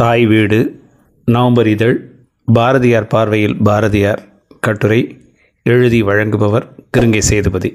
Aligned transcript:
தாய் 0.00 0.24
வீடு 0.26 0.58
நவம்பர் 1.28 1.68
இதழ் 1.72 1.96
பாரதியார் 2.48 3.06
பார்வையில் 3.12 3.54
பாரதியார் 3.66 4.22
கட்டுரை 4.66 4.98
எழுதி 5.62 6.00
வழங்குபவர் 6.02 6.66
கிருங்கை 6.96 7.20
சேதுபதி. 7.28 7.70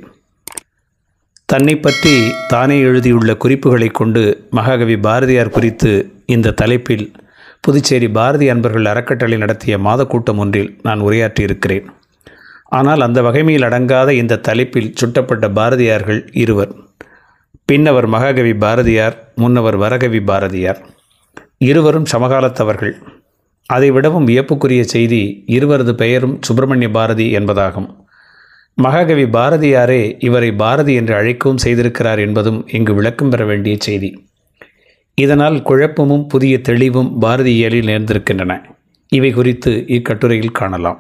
தன்னை 1.46 1.76
பற்றி 1.78 2.14
தானே 2.48 2.78
எழுதியுள்ள 2.82 3.38
குறிப்புகளை 3.44 3.90
கொண்டு 4.02 4.24
மகாகவி 4.60 4.98
பாரதியார் 5.08 5.54
குறித்து 5.58 5.94
இந்த 6.26 6.54
தலைப்பில் 6.64 7.06
புதுச்சேரி 7.62 8.10
பாரதி 8.20 8.50
அன்பர்கள் 8.50 8.92
அறக்கட்டளை 8.94 9.40
நடத்திய 9.46 9.78
மாத 9.88 10.04
கூட்டம் 10.06 10.38
ஒன்றில் 10.38 10.72
நான் 10.82 11.00
உரையாற்றியிருக்கிறேன். 11.00 11.88
ஆனால் 12.80 13.08
அந்த 13.10 13.22
வகைமையில் 13.30 13.70
அடங்காத 13.72 14.10
இந்த 14.22 14.42
தலைப்பில் 14.50 14.94
சுட்டப்பட்ட 15.02 15.48
பாரதியார்கள் 15.62 16.22
இருவர். 16.44 16.74
பின்னவர் 17.66 18.08
மகாகவி 18.08 18.56
பாரதியார் 18.68 19.18
முன்னவர் 19.36 19.78
வரகவி 19.78 20.24
பாரதியார். 20.32 20.82
இருவரும் 21.62 22.06
சமகாலத்தவர்கள். 22.12 22.94
அதை 23.66 23.92
விடவும் 23.92 24.28
வியப்புக்குரிய 24.28 24.84
செய்தி 24.84 25.44
இருவரது 25.48 25.96
பெயரும் 25.96 26.40
சுப்பிரமணிய 26.42 26.90
பாரதி 26.90 27.38
என்பதாகும். 27.38 27.90
மகாகவி 28.74 29.24
பாரதியாரே 29.24 30.16
இவரை 30.20 30.52
பாரதி 30.52 30.94
என்று 30.94 31.14
அழைக்கவும் 31.16 31.62
செய்திருக்கிறார் 31.64 32.20
என்பதும் 32.20 32.68
இங்கு 32.72 32.94
விளக்கம் 32.94 33.30
பெற 33.30 33.46
வேண்டிய 33.46 33.76
செய்தி. 33.80 34.28
இதனால் 35.16 35.62
குழப்பமும் 35.62 36.28
புதிய 36.28 36.62
தெளிவும் 36.62 37.22
பாரதியியலில் 37.22 37.90
நேர்ந்திருக்கின்றன. 37.90 38.54
இவை 39.12 39.32
குறித்து 39.32 39.86
இக்கட்டுரையில் 39.88 40.52
காணலாம். 40.52 41.00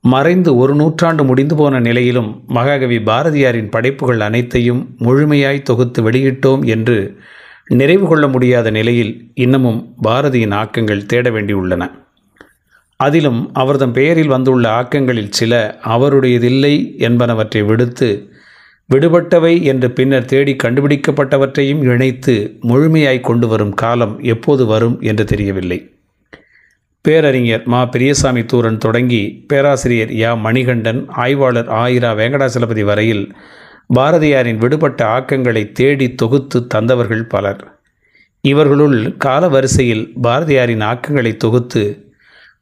மறைந்து 0.00 0.56
ஒரு 0.56 0.74
நூற்றாண்டு 0.74 1.24
முடிந்து 1.24 1.54
போன 1.54 1.80
நிலையிலும் 1.80 2.44
மகாகவி 2.46 2.98
பாரதியாரின் 2.98 3.70
படைப்புகள் 3.70 4.20
அனைத்தையும் 4.20 4.96
முழுமையாய் 4.98 5.62
தொகுத்து 5.62 6.10
வெளியிட்டோம் 6.10 6.64
என்று 6.66 6.98
நிறைவு 7.66 8.08
கொள்ள 8.08 8.28
முடியாத 8.28 8.70
நிலையில் 8.70 9.30
இன்னமும் 9.34 9.94
பாரதியின் 10.02 10.54
ஆக்கங்கள் 10.54 11.06
தேட 11.06 11.30
வேண்டியுள்ளன 11.30 11.90
அதிலும் 12.96 13.50
அவர்தம் 13.52 13.92
பெயரில் 13.92 14.26
வந்துள்ள 14.26 14.68
ஆக்கங்களில் 14.70 15.30
சில 15.30 15.78
அவருடையதில்லை 15.84 16.96
என்பனவற்றை 16.98 17.64
விடுத்து 17.64 18.28
விடுபட்டவை 18.94 19.62
என்று 19.62 19.90
பின்னர் 19.90 20.24
தேடி 20.24 20.56
கண்டுபிடிக்கப்பட்டவற்றையும் 20.62 21.82
இணைத்து 21.82 22.58
முழுமையாய் 22.62 23.20
கொண்டு 23.20 23.48
வரும் 23.48 23.74
காலம் 23.74 24.20
எப்போது 24.20 24.66
வரும் 24.66 25.00
என்று 25.00 25.24
தெரியவில்லை. 25.24 25.90
பேரறிஞர் 27.00 27.62
மா. 27.64 27.84
பெரியசாமி 27.84 28.44
தூரன் 28.44 28.78
தொடங்கி 28.78 29.44
பேராசிரியர் 29.48 30.08
யா. 30.08 30.38
மணிகண்டன் 30.38 31.08
ஆய்வாளர் 31.08 31.68
ஆயிரா 31.68 32.10
வெங்கடாசலபதி 32.20 32.84
வரையில் 32.84 33.34
பாரதியாரின் 33.88 34.56
விடுபட்ட 34.56 35.18
ஆக்கங்களை 35.18 35.72
தேடி 35.72 36.14
தொகுத்து 36.14 36.66
தந்தவர்கள் 36.74 37.22
பலர். 37.22 37.78
இவர்களுள் 38.40 39.16
கால 39.16 39.48
வரிசையில் 39.48 40.12
பாரதியாரின் 40.22 40.82
ஆக்கங்களை 40.82 41.36
தொகுத்து 41.36 42.12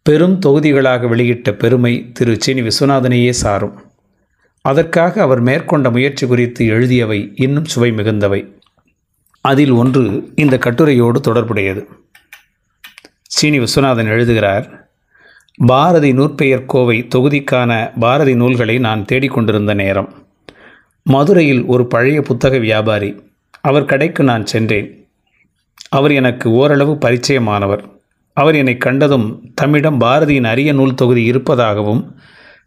பெரும் 0.02 0.38
தொகுதிகளாக 0.46 1.08
வெளியிட்ட 1.08 1.52
பெருமை 1.52 2.10
திரு. 2.12 2.40
சீனி 2.40 2.62
விஸ்வநாதனையே 2.62 3.30
சாரும். 3.30 3.82
அதற்காக 4.60 5.22
அவர் 5.22 5.40
மேற்கொண்ட 5.40 5.90
முயற்சி 5.90 6.26
குறித்து 6.26 6.64
எழுதியவை 6.64 7.32
இன்னும் 7.34 7.64
சுவை 7.64 7.90
மிகுந்தவை. 7.90 8.60
அதில் 9.40 9.70
ஒன்று 9.70 10.32
இந்த 10.34 10.58
கட்டுரையோடு 10.58 11.20
தொடர்புடையது. 11.20 11.88
சீனி 13.22 13.58
விஸ்வநாதன் 13.58 14.08
எழுதுகிறார் 14.08 14.88
பாரதி 15.66 16.12
நூற்பெயர் 16.12 16.66
கோவை 16.66 17.08
தொகுதிக்கான 17.14 17.98
பாரதி 17.98 18.34
நூல்களை 18.34 18.78
நான் 18.78 19.04
தேடிக்கொண்டிருந்த 19.12 19.74
நேரம். 19.74 20.26
மதுரையில் 21.02 21.64
ஒரு 21.64 21.86
பழைய 21.86 22.22
புத்தக 22.22 22.58
வியாபாரி. 22.58 23.20
அவர் 23.60 23.84
கடைக்கு 23.84 24.24
நான் 24.24 24.46
சென்றேன். 24.46 25.08
அவர் 25.88 26.12
எனக்கு 26.12 26.50
ஓரளவு 26.50 26.94
பரிச்சயமானவர். 26.94 27.84
அவர் 28.34 28.54
என்னை 28.54 28.76
கண்டதும் 28.76 29.52
தம்மிடம் 29.54 30.00
பாரதியின் 30.00 30.44
அரிய 30.44 30.72
நூல் 30.72 30.94
தொகுதி 30.94 31.24
இருப்பதாகவும் 31.24 32.16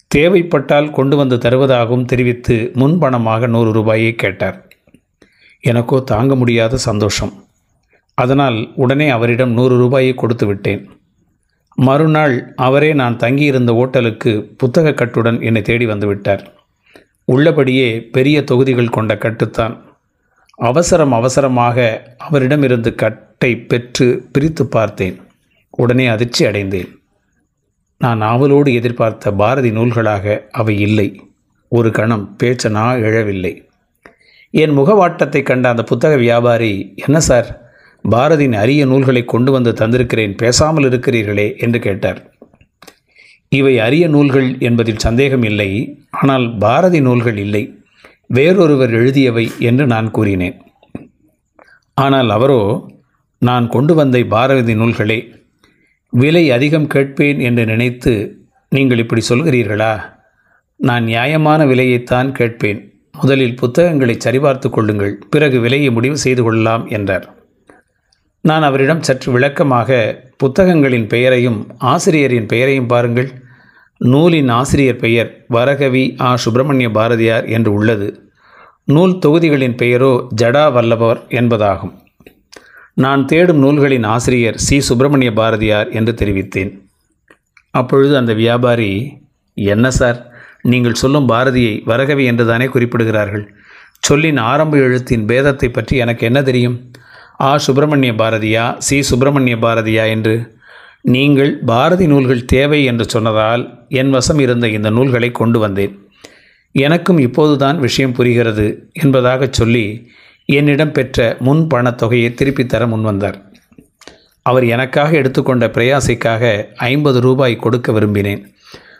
தேவைப்பட்டால் 0.08 0.91
கொண்டு 0.91 1.17
வந்து 1.17 1.36
தருவதாகவும் 1.36 2.06
தெரிவித்து 2.06 2.72
முன்பணமாக 2.73 3.47
நூறு 3.47 3.72
ரூபாயை 3.72 4.16
கேட்டார். 4.16 4.67
எனக்கோ 5.59 6.00
தாங்க 6.00 6.35
முடியாத 6.35 6.78
சந்தோஷம். 6.78 7.34
அதனால் 8.13 8.72
உடனே 8.75 9.09
அவரிடம் 9.09 9.52
நூறு 9.52 9.78
ரூபாயை 9.78 10.13
கொடுத்து 10.13 10.46
விட்டேன். 10.47 10.90
மறுநாள் 11.75 12.53
அவரே 12.56 12.94
நான் 12.94 13.17
தங்கியிருந்த 13.17 13.73
ஓட்டலுக்கு 13.73 14.53
புத்தக 14.57 14.90
கட்டுடன் 14.90 15.41
என்னை 15.41 15.62
தேடி 15.62 15.85
வந்துவிட்டார் 15.85 16.54
உள்ளபடியே 17.25 18.02
பெரிய 18.02 18.44
தொகுதிகள் 18.44 18.90
கொண்ட 18.90 19.16
கட்டுத்தான். 19.16 19.81
அவசரம் 20.56 21.12
அவசரமாக 21.12 22.03
அவரிடமிருந்து 22.18 22.96
கட்டை 22.96 23.58
பெற்று 23.58 24.28
பிரித்து 24.31 24.66
பார்த்தேன். 24.66 25.19
உடனே 25.69 26.08
அதிர்ச்சி 26.08 26.46
அடைந்தேன். 26.46 27.00
நான் 27.97 28.22
ஆவலோடு 28.22 28.74
எதிர்பார்த்த 28.74 29.31
பாரதி 29.31 29.72
நூல்களாக 29.72 30.47
அவை 30.52 30.80
இல்லை. 30.80 31.22
ஒரு 31.68 31.91
கணம் 31.91 32.35
பேச்சனா 32.44 32.91
எழவில்லை. 32.91 33.64
என் 34.50 34.78
முகவாட்டத்தை 34.78 35.44
கண்ட 35.44 35.69
அந்த 35.69 35.84
புத்தக 35.84 36.16
வியாபாரி 36.16 36.94
என்ன 36.96 37.19
சார் 37.19 37.62
பாரதியின் 38.12 38.56
அரிய 38.56 38.85
நூல்களை 38.85 39.25
கொண்டு 39.25 39.52
வந்து 39.52 39.72
தந்திருக்கிறேன் 39.72 40.38
பேசாமல் 40.38 40.84
இருக்கிறீர்களே 40.84 41.58
என்று 41.58 41.80
கேட்டார். 41.80 42.34
இவை 43.57 43.73
அரிய 43.85 44.05
நூல்கள் 44.16 44.49
என்பதில் 44.67 45.03
சந்தேகம் 45.05 45.45
இல்லை 45.49 45.69
ஆனால் 46.21 46.45
பாரதி 46.63 46.99
நூல்கள் 47.07 47.39
இல்லை. 47.45 47.63
வேறொருவர் 48.38 48.93
எழுதியவை 48.99 49.45
என்று 49.69 49.85
நான் 49.93 50.07
கூறினேன். 50.17 50.57
ஆனால் 51.97 52.29
அவரோ 52.38 52.61
நான் 53.41 53.66
கொண்டு 53.75 53.93
வந்த 53.99 54.17
பாரதி 54.33 54.75
நூல்களே 54.81 55.19
விலை 56.13 56.43
அதிகம் 56.55 56.91
கேட்பேன் 56.93 57.39
என்று 57.47 57.63
நினைத்து 57.71 58.13
நீங்கள் 58.71 59.01
இப்படி 59.03 59.21
சொல்கிறீர்களா? 59.29 59.93
நான் 60.79 61.05
நியாயமான 61.11 61.61
விலையைத்தான் 61.72 62.29
கேட்பேன். 62.39 62.79
முதலில் 63.22 63.57
புத்தகங்களை 63.61 64.16
சரிபார்த்து 64.25 64.67
கொள்ளுங்கள் 64.75 65.13
பிறகு 65.33 65.57
விலையை 65.66 65.89
முடிவு 65.97 66.17
செய்து 66.23 66.41
கொள்ளலாம் 66.43 66.83
என்றார். 66.97 67.25
நான் 68.49 68.66
அவரிடம் 68.69 69.05
சற்று 69.07 69.29
விளக்கமாக 69.35 69.99
புத்தகங்களின் 70.41 71.07
பெயரையும் 71.13 71.59
ஆசிரியரின் 71.93 72.49
பெயரையும் 72.51 72.91
பாருங்கள். 72.93 73.29
நூலின் 74.05 74.49
ஆசிரியர் 74.49 74.95
பெயர் 74.95 75.45
வரகவி 75.49 76.17
ஆ. 76.21 76.35
சுப்பிரமணிய 76.35 76.91
பாரதியார் 76.91 77.45
என்று 77.47 77.73
உள்ளது. 77.73 78.29
நூல் 78.83 79.19
தொகுதிகளின் 79.25 79.75
பெயரோ 79.75 80.27
ஜடா 80.41 80.71
வல்லவர் 80.71 81.25
என்பதாகும். 81.29 81.93
நான் 82.93 83.25
தேடும் 83.25 83.57
நூல்களின் 83.57 84.03
ஆசிரியர் 84.03 84.57
சி. 84.57 84.79
சுப்பிரமணிய 84.79 85.33
பாரதியார் 85.33 85.89
என்று 85.89 86.11
தெரிவித்தேன். 86.11 86.71
அப்பொழுது 87.71 88.17
அந்த 88.17 88.33
வியாபாரி 88.33 89.17
என்ன 89.53 89.91
சார் 89.91 90.31
நீங்கள் 90.61 90.93
சொல்லும் 90.93 91.29
பாரதியை 91.29 91.81
வரகவி 91.85 92.25
என்றுதானே 92.25 92.66
குறிப்பிடுகிறார்கள்? 92.66 93.45
சொல்லின் 93.99 94.37
ஆரம்ப 94.37 94.77
எழுத்தின் 94.77 95.27
பேதத்தை 95.27 95.73
பற்றி 95.73 95.97
எனக்கு 95.97 96.25
என்ன 96.25 96.41
தெரியும்? 96.41 96.91
ஆ. 97.41 97.57
சுப்பிரமணிய 97.57 98.13
பாரதியா 98.13 98.77
சி. 98.77 99.01
சுப்பிரமணிய 99.01 99.55
பாரதியா 99.55 100.07
என்று 100.09 100.54
நீங்கள் 101.05 101.57
பாரதி 101.57 102.07
நூல்கள் 102.07 102.45
தேவை 102.45 102.83
என்று 102.83 103.09
சொன்னதால் 103.09 103.85
என் 103.89 104.09
வசம் 104.09 104.39
இருந்த 104.39 104.67
இந்த 104.67 104.89
நூல்களை 104.89 105.31
கொண்டு 105.31 105.59
வந்தேன். 105.59 106.09
எனக்கும் 106.71 107.17
இப்போதுதான் 107.17 107.79
விஷயம் 107.79 108.11
புரிகிறது 108.11 108.89
என்பதாக 108.93 109.47
சொல்லி 109.51 110.09
என்னிடம் 110.45 110.91
பெற்ற 110.91 111.38
முன் 111.39 111.67
பணத்தொகையை 111.73 112.33
திருப்பித் 112.33 112.69
தர 112.69 112.85
முன்வந்தார் 112.85 113.33
அவர் 114.41 114.66
எனக்காக 114.66 115.16
எடுத்துக்கொண்ட 115.16 115.67
பிரயாசைக்காக 115.67 116.63
ஐம்பது 116.75 117.19
ரூபாய் 117.19 117.55
கொடுக்க 117.55 117.91
விரும்பினேன். 117.91 118.45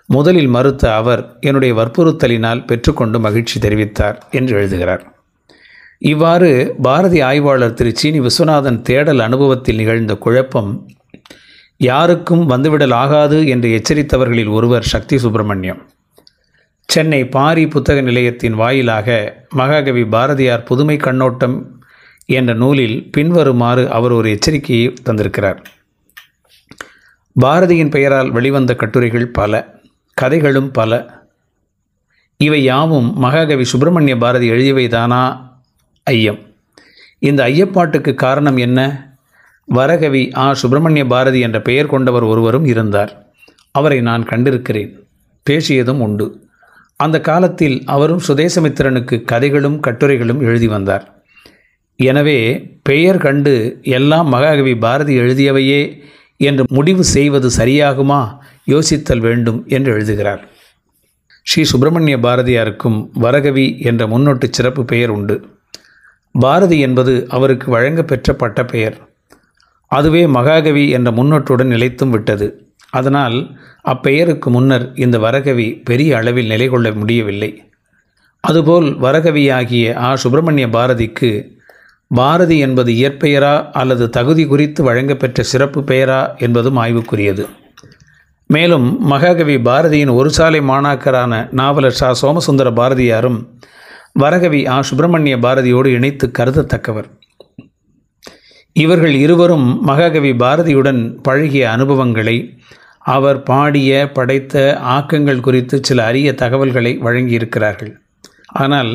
முதலில் 0.06 0.48
மறுத்த 0.48 0.96
அவர் 0.96 1.38
என்னுடைய 1.40 1.76
வற்புறுத்தலினால் 1.76 2.66
பெற்றுக்கொண்டு 2.66 3.20
மகிழ்ச்சி 3.20 3.60
தெரிவித்தார் 3.60 4.16
என்று 4.32 4.58
எழுதுகிறார். 4.58 5.16
இவ்வாறு 5.98 6.76
பாரதி 6.82 7.22
ஆய்வாளர் 7.22 7.74
திரு. 7.74 7.96
சீனி 7.96 8.20
விஸ்வநாதன் 8.20 8.82
தேடல் 8.82 9.20
அனுபவத்தில் 9.20 9.76
நிகழ்ந்த 9.76 10.16
குழப்பம் 10.16 10.90
யாருக்கும் 11.78 12.50
வந்துவிடல் 12.50 12.94
ஆகாது 12.94 13.48
என்று 13.48 13.82
எச்சரித்தவர்களில் 13.82 14.52
ஒருவர் 14.52 14.84
சக்தி 14.84 15.18
சுப்பிரமணியம். 15.18 15.90
சென்னை 16.88 17.28
பாரி 17.28 17.68
புத்தக 17.68 18.02
நிலையத்தின் 18.02 18.54
வாயிலாக 18.54 19.36
மகாகவி 19.50 20.06
பாரதியார் 20.06 20.64
புதுமை 20.64 20.98
கண்ணோட்டம் 20.98 21.84
என்ற 22.26 22.54
நூலில் 22.54 23.12
பின்வருமாறு 23.12 23.92
அவர் 23.92 24.12
ஒரு 24.12 24.30
எச்சரிக்கையை 24.30 24.94
தந்திருக்கிறார். 25.06 25.64
பாரதியின் 27.42 27.90
பெயரால் 27.90 28.32
வெளிவந்த 28.32 28.76
கட்டுரைகள் 28.76 29.28
பல 29.28 29.80
கதைகளும் 30.14 30.72
பல. 30.72 31.24
இவை 32.38 32.64
யாவும் 32.64 33.18
மகாகவி 33.18 33.64
சுப்பிரமணிய 33.64 34.18
பாரதி 34.18 34.52
எழுதியவைதானா? 34.52 35.50
ஐயம். 36.04 36.40
இந்த 37.20 37.48
ஐயப்பாட்டுக்கு 37.48 38.14
காரணம் 38.14 38.58
என்ன? 38.58 39.10
வரகவி 39.74 40.36
ஆ. 40.36 40.54
சுப்பிரமணிய 40.54 41.06
பாரதி 41.06 41.40
என்ற 41.40 41.62
பெயர் 41.62 41.86
கொண்டவர் 41.86 42.24
ஒருவரும் 42.24 42.66
இருந்தார். 42.66 43.26
அவரை 43.72 44.02
நான் 44.02 44.24
கண்டிருக்கிறேன். 44.24 45.08
பேசியதும் 45.50 46.00
உண்டு. 46.00 46.48
அந்த 46.96 47.22
காலத்தில் 47.22 47.82
அவரும் 47.86 48.22
சுதேசமித்திரனுக்கு 48.28 49.24
கதைகளும் 49.24 49.80
கட்டுரைகளும் 49.80 50.42
எழுதி 50.42 50.68
வந்தார். 50.68 51.24
எனவே 51.96 52.72
பெயர் 52.84 53.18
கண்டு 53.18 53.80
எல்லாம் 53.82 54.28
மகாகவி 54.28 54.78
பாரதி 54.78 55.20
எழுதியவையே 55.20 55.98
என்று 56.38 56.66
முடிவு 56.70 57.04
செய்வது 57.04 57.50
சரியாகுமா? 57.58 58.38
யோசித்தல் 58.68 59.20
வேண்டும் 59.20 59.66
என்று 59.68 59.92
எழுதுகிறார். 59.92 60.50
ஸ்ரீ 61.44 61.64
சுப்பிரமணிய 61.64 62.18
பாரதியாருக்கும் 62.18 63.10
வரகவி 63.14 63.80
என்ற 63.80 64.08
முன்னொட்டு 64.08 64.44
சிறப்பு 64.50 64.86
பெயர் 64.86 65.10
உண்டு. 65.10 65.46
பாரதி 66.32 66.80
என்பது 66.80 67.26
அவருக்கு 67.30 67.72
வழங்கப் 67.72 68.08
பெற்ற 68.08 68.66
பெயர் 68.66 69.14
அதுவே 69.96 70.28
மகாகவி 70.28 70.90
என்ற 70.90 71.12
முன்னொட்டுடன் 71.12 71.72
நிலைத்தும் 71.74 72.10
விட்டது. 72.10 72.48
அதனால் 72.90 73.38
அப்பெயருக்கு 73.86 74.46
முன்னர் 74.46 74.86
இந்த 74.96 75.18
வரகவி 75.20 75.68
பெரிய 75.86 76.18
அளவில் 76.18 76.48
நிலை 76.48 76.68
கொள்ள 76.68 76.92
முடியவில்லை. 76.92 77.52
அதுபோல் 78.40 78.88
வரகவியாகிய 79.00 79.96
ஆ. 79.96 80.16
சுப்பிரமணிய 80.16 80.68
பாரதிக்கு 80.68 81.32
பாரதி 82.08 82.58
என்பது 82.58 82.92
இயற்பெயரா 82.92 83.54
அல்லது 83.72 84.10
தகுதி 84.10 84.46
குறித்து 84.46 84.84
வழங்கப்பெற்ற 84.84 85.44
சிறப்பு 85.44 85.82
பெயரா 85.82 86.38
என்பதும் 86.38 86.78
ஆய்வுக்குரியது. 86.78 87.46
மேலும் 88.48 88.88
மகாகவி 89.00 89.56
பாரதியின் 89.58 90.14
ஒரு 90.14 90.30
சாலை 90.30 90.60
மாணாக்கரான 90.60 91.48
நாவலர் 91.52 92.00
சா. 92.02 92.14
சோமசுந்தர 92.14 92.72
பாரதியாரும் 92.72 93.40
வரகவி 94.20 94.68
ஆ. 94.68 94.82
சுப்பிரமணிய 94.82 95.38
பாரதியோடு 95.38 95.86
இணைத்து 95.86 96.32
கருதத்தக்கவர். 96.40 97.10
இவர்கள் 98.76 99.14
இருவரும் 99.14 99.82
மகாகவி 99.82 100.32
பாரதியுடன் 100.34 101.22
பழகிய 101.22 101.72
அனுபவங்களை 101.72 102.60
அவர் 103.00 103.44
பாடிய 103.44 104.12
படைத்த 104.14 104.80
ஆக்கங்கள் 104.84 105.40
குறித்து 105.40 105.84
சில 105.84 106.06
அரிய 106.06 106.34
தகவல்களை 106.34 106.98
வழங்கியிருக்கிறார்கள். 106.98 107.92
ஆனால் 108.46 108.92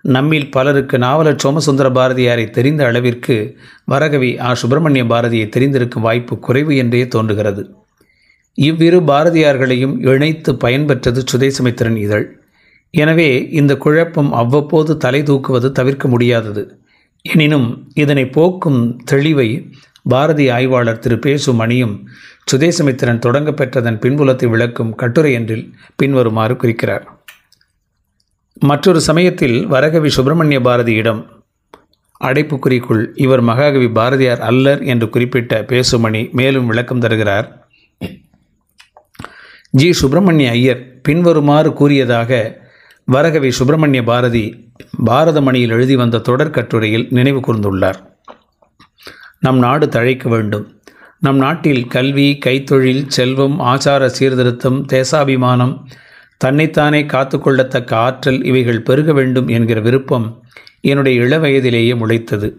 நம்மில் 0.00 0.50
பலருக்கு 0.50 0.98
நாவலர் 0.98 1.40
சோமசுந்தர 1.42 1.90
பாரதியாரை 1.90 2.50
தெரிந்த 2.50 2.86
அளவிற்கு 2.86 3.56
வரகவி 3.90 4.40
ஆ. 4.40 4.54
சுப்பிரமணிய 4.54 5.04
பாரதியை 5.04 5.48
தெரிந்திருக்கும் 5.48 6.00
வாய்ப்பு 6.00 6.38
குறைவு 6.38 6.76
என்றே 6.76 7.08
தோன்றுகிறது. 7.08 7.62
இவ்விரு 8.54 9.00
பாரதியார்களையும் 9.00 10.14
இணைத்து 10.14 10.52
பயன்பெற்றது 10.52 11.22
சுதேசமித்திரன் 11.32 11.96
இதழ். 11.96 12.26
எனவே 12.90 13.48
இந்த 13.50 13.76
குழப்பம் 13.76 14.32
அவ்வப்போது 14.32 14.96
தலை 14.96 15.22
தூக்குவது 15.22 15.72
தவிர்க்க 15.72 16.08
முடியாதது. 16.08 16.81
எனினும் 17.22 17.90
இதனை 17.94 18.26
போக்கும் 18.26 19.00
தெளிவை 19.10 19.72
பாரதி 20.02 20.48
ஆய்வாளர் 20.48 20.98
திரு. 20.98 21.18
பேசு 21.18 21.52
மணியும் 21.52 22.08
சுதேசமித்திரன் 22.52 23.18
தொடங்க 23.18 23.50
பெற்றதன் 23.50 23.98
பின்புலத்தை 23.98 24.46
விளக்கும் 24.46 24.94
கட்டுரை 24.94 25.32
என்றில் 25.32 25.74
பின்வருமாறு 25.96 26.56
குறிக்கிறார். 26.56 27.04
மற்றொரு 28.60 29.00
சமயத்தில் 29.00 29.66
வரகவி 29.66 30.08
சுப்பிரமணிய 30.08 30.60
பாரதியிடம் 30.60 31.20
அடைப்புக்குறிக்குள் 32.24 33.08
இவர் 33.14 33.40
மகாகவி 33.40 33.88
பாரதியார் 33.88 34.40
அல்லர் 34.40 34.82
என்று 34.82 35.08
குறிப்பிட்ட 35.08 35.62
பேசுமணி 35.62 36.30
மேலும் 36.32 36.66
விளக்கம் 36.66 37.00
தருகிறார். 37.00 37.66
ஜி. 39.70 39.92
சுப்பிரமணிய 39.92 40.50
ஐயர் 40.50 41.00
பின்வருமாறு 41.00 41.72
கூறியதாக 41.72 42.60
வரகவி 43.12 43.48
சுப்பிரமணிய 43.48 44.02
பாரதி 44.02 44.42
பாரதமணியில் 45.06 45.72
எழுதி 45.76 45.96
வந்த 45.96 46.18
தொடர் 46.18 46.50
கட்டுரையில் 46.50 47.06
நினைவு 47.10 47.40
கூர்ந்துள்ளார். 47.40 47.98
நம் 49.40 49.58
நாடு 49.58 49.86
தழைக்க 49.86 50.28
வேண்டும். 50.28 50.66
நம் 51.18 51.36
நாட்டில் 51.36 51.86
கல்வி 51.86 52.38
கைத்தொழில் 52.46 53.02
செல்வம் 53.06 53.56
ஆச்சார 53.60 54.06
சீர்திருத்தம் 54.06 54.78
தேசாபிமானம் 54.92 55.74
தன்னைத்தானே 56.36 57.02
காத்துக்கொள்ளத்தக்க 57.02 57.92
ஆற்றல் 57.94 58.44
இவைகள் 58.44 58.82
பெருக 58.82 59.12
வேண்டும் 59.12 59.48
என்கிற 59.48 59.80
விருப்பம் 59.80 60.42
என்னுடைய 60.80 61.22
இளவயதிலேயே 61.22 61.96
முளைத்தது. 62.02 62.50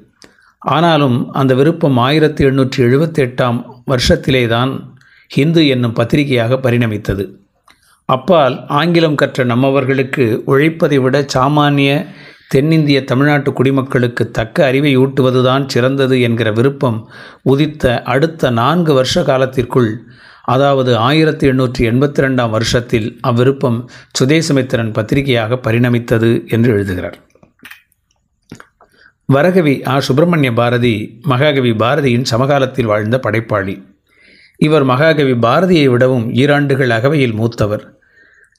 ஆனாலும் 0.59 1.17
அந்த 1.31 1.53
விருப்பம் 1.53 1.97
ஆயிரத்தி 1.97 2.45
எண்ணூற்றி 2.45 2.81
எழுபத்தி 2.87 3.21
எட்டாம் 3.27 3.61
வருஷத்திலே 3.91 4.47
தான் 4.47 4.73
ஹிந்து 5.27 5.67
என்னும் 5.67 5.93
பத்திரிகையாக 5.93 6.59
பரிணமித்தது. 6.61 7.25
அப்பால் 8.05 8.65
ஆங்கிலம் 8.67 9.15
கற்ற 9.15 9.45
நம்மவர்களுக்கு 9.45 10.25
உழைப்பதை 10.47 11.01
விட 11.01 11.25
சாமானிய 11.33 12.05
தென்னிந்திய 12.47 13.03
தமிழ்நாட்டு 13.03 13.53
குடிமக்களுக்கு 13.53 14.31
தக்க 14.31 14.65
அறிவை 14.65 14.97
ஊட்டுவதுதான் 14.97 15.67
சிறந்தது 15.67 16.21
என்கிற 16.21 16.51
விருப்பம் 16.51 17.09
உதித்த 17.43 18.01
அடுத்த 18.03 18.49
நான்கு 18.49 18.93
வருஷ 18.93 19.23
காலத்திற்குள் 19.23 19.91
அதாவது 20.43 20.97
ஆயிரத்தி 20.97 21.47
எண்ணூற்றி 21.47 21.79
எண்பத்தி 21.79 22.19
ரெண்டாம் 22.19 22.49
வருஷத்தில் 22.49 23.19
அவ்விருப்பம் 23.27 23.77
சுதேசமித்திரன் 24.19 24.93
பத்திரிகையாக 24.93 25.55
பரிணமித்தது 25.55 26.47
என்று 26.47 26.71
எழுதுகிறார். 26.71 27.17
வரகவி 29.33 29.87
ஆ. 29.87 29.99
சுப்பிரமணிய 29.99 30.53
பாரதி 30.53 31.19
மகாகவி 31.21 31.71
பாரதியின் 31.71 32.23
சமகாலத்தில் 32.23 32.85
வாழ்ந்த 32.85 33.19
படைப்பாளி. 33.19 33.75
இவர் 34.65 34.83
மகாகவி 34.83 35.33
பாரதியை 35.33 35.85
விடவும் 35.89 36.25
ஈராண்டுகள் 36.33 36.89
அகவையில் 36.89 37.33
மூத்தவர். 37.33 37.83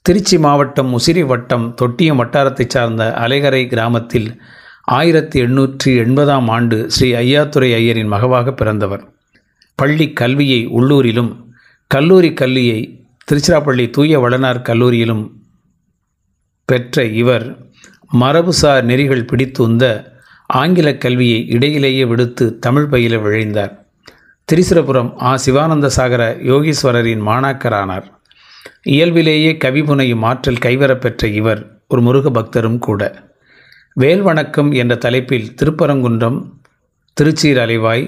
திருச்சி 0.02 0.38
மாவட்டம் 0.38 0.90
முசிறி 0.94 1.26
வட்டம் 1.26 1.74
தொட்டியம் 1.82 2.20
வட்டாரத்தைச் 2.20 2.74
சார்ந்த 2.74 3.04
அலைகரை 3.16 3.62
கிராமத்தில் 3.68 4.28
ஆயிரத்தி 4.82 5.40
எண்ணூற்றி 5.40 5.90
எண்பதாம் 6.04 6.48
ஆண்டு 6.48 6.78
ஸ்ரீ 6.90 7.08
ஐயாத்துறை 7.12 7.70
ஐயரின் 7.80 8.12
மகவாக 8.12 8.52
பிறந்தவர். 8.52 9.04
பள்ளி 9.74 10.12
கல்வியை 10.12 10.60
உள்ளூரிலும் 10.66 11.30
கல்லூரி 11.86 12.32
கல்வியை 12.32 12.80
திருச்சிராப்பள்ளி 13.28 13.90
தூய 13.90 14.18
வளனார் 14.20 14.66
கல்லூரியிலும் 14.68 15.24
பெற்ற 16.68 17.04
இவர் 17.04 17.46
மரபுசார் 18.20 18.82
நெறிகள் 18.82 19.28
பிடித்துந்த 19.32 19.84
ஆங்கில 20.46 20.88
கல்வியை 20.96 21.40
இடையிலேயே 21.50 22.06
விடுத்து 22.06 22.58
தமிழ் 22.58 22.86
பயில 22.86 23.16
விழைந்தார். 23.16 23.74
திரிசிரபுரம் 24.48 25.22
ஆ 25.22 25.36
சிவானந்த 25.36 25.86
சாகர 25.96 26.22
யோகீஸ்வரரின் 26.48 27.22
மாணாக்கரானார். 27.28 28.06
இயல்பிலேயே 28.82 29.52
கவிபுனையும் 29.52 30.24
ஆற்றல் 30.30 30.60
கைவரப்பெற்ற 30.64 31.28
இவர் 31.28 31.60
ஒரு 31.88 32.02
முருக 32.02 32.30
பக்தரும் 32.30 32.78
கூட. 32.78 33.00
வேல் 33.92 34.22
வணக்கம் 34.22 34.72
என்ற 34.72 34.94
தலைப்பில் 34.94 35.46
திருப்பரங்குன்றம் 35.54 36.38
திருச்சீர் 37.20 37.60
அலைவாய் 37.64 38.04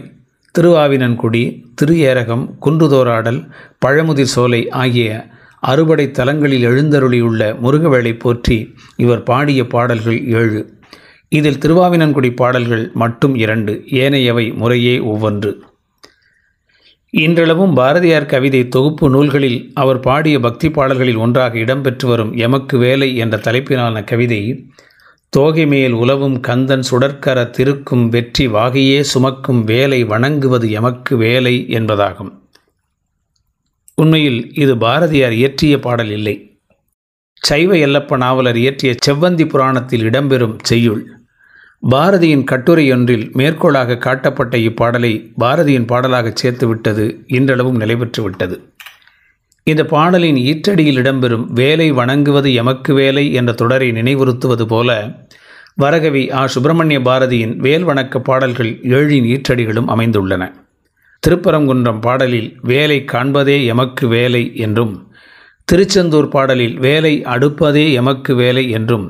திருவாவினன்குடி 0.59 1.43
திரு 1.75 1.95
ஏரகம் 2.11 2.45
குன்றுதோராடல் 2.67 3.41
பழமுதிர் 3.87 4.33
சோலை 4.35 4.61
ஆகிய 4.83 5.31
அறுபடை 5.61 6.11
தலங்களில் 6.11 6.67
எழுந்தருளியுள்ள 6.71 7.49
முருகவேளை 7.65 8.19
போற்றி 8.19 8.59
இவர் 8.97 9.23
பாடிய 9.23 9.67
பாடல்கள் 9.67 10.21
ஏழு. 10.41 10.61
இதில் 11.29 11.59
திருவாவினன்குடி 11.59 12.33
பாடல்கள் 12.35 12.85
மட்டும் 12.95 13.35
இரண்டு 13.35 13.75
ஏனையவை 14.03 14.47
முறையே 14.55 14.99
ஒவ்வொன்று. 14.99 15.53
இன்றளவும் 17.19 17.75
பாரதியார் 17.75 18.27
கவிதை 18.27 18.69
தொகுப்பு 18.69 19.11
நூல்களில் 19.11 19.71
அவர் 19.75 20.01
பாடிய 20.01 20.41
பக்தி 20.41 20.71
பாடல்களில் 20.71 21.17
ஒன்றாக 21.17 21.59
இடம்பெற்று 21.59 22.07
வரும் 22.07 22.33
எமக்கு 22.37 22.79
வேலை 22.79 23.17
என்ற 23.17 23.37
தலைப்பிலான 23.37 24.05
கவிதை 24.05 24.71
தோகை 25.29 25.67
மேல் 25.67 25.93
உலவும் 25.93 26.41
கந்தன் 26.41 26.85
சுடற்கர 26.91 27.51
திருக்கும் 27.51 28.09
வெற்றி 28.09 28.49
வாகையே 28.49 29.01
சுமக்கும் 29.01 29.65
வேலை 29.65 30.05
வணங்குவது 30.05 30.71
எமக்கு 30.71 31.17
வேலை 31.17 31.65
என்பதாகும். 31.69 32.33
உண்மையில் 33.95 34.55
இது 34.55 34.77
பாரதியார் 34.77 35.33
இயற்றிய 35.33 35.79
பாடல் 35.79 36.11
இல்லை. 36.11 36.61
சைவ 37.43 37.75
எல்லப்ப 37.77 38.17
நாவலர் 38.17 38.57
இயற்றிய 38.57 38.95
செவ்வந்தி 39.07 39.49
புராணத்தில் 39.49 40.03
இடம்பெறும் 40.03 40.59
செய்யுள். 40.63 41.16
பாரதியின் 41.83 42.45
கட்டுரையொன்றில் 42.45 43.33
மேற்கோளாக 43.33 43.99
காட்டப்பட்ட 43.99 44.57
இப்பாடலை 44.59 45.13
பாரதியின் 45.41 45.85
பாடலாக 45.85 46.33
சேர்த்துவிட்டது 46.43 47.05
இன்றளவும் 47.27 47.81
நிலைபெற்றுவிட்டது. 47.81 48.57
இந்த 49.67 49.85
பாடலின் 49.85 50.37
ஈற்றடியில் 50.37 50.99
இடம்பெறும் 50.99 51.47
வேலை 51.53 51.93
வணங்குவது 51.93 52.55
எமக்கு 52.55 52.95
வேலை 52.95 53.33
என்ற 53.33 53.53
தொடரை 53.53 53.93
நினைவுறுத்துவது 53.93 54.67
போல 54.67 54.91
வரகவி 55.77 56.33
ஆ. 56.33 56.47
சுப்பிரமணிய 56.47 57.01
பாரதியின் 57.01 57.57
வேல் 57.57 57.85
வணக்க 57.85 58.19
பாடல்கள் 58.19 58.71
ஏழின் 58.91 59.27
ஈற்றடிகளும் 59.27 59.87
அமைந்துள்ளன. 59.87 60.43
திருப்பரங்குன்றம் 61.23 62.01
பாடலில் 62.01 62.57
வேலை 62.63 63.05
காண்பதே 63.13 63.65
எமக்கு 63.65 64.09
வேலை 64.09 64.57
என்றும் 64.57 64.95
திருச்செந்தூர் 65.69 66.29
பாடலில் 66.29 66.79
வேலை 66.79 67.25
அடுப்பதே 67.25 67.93
எமக்கு 67.93 68.35
வேலை 68.35 68.71
என்றும் 68.71 69.07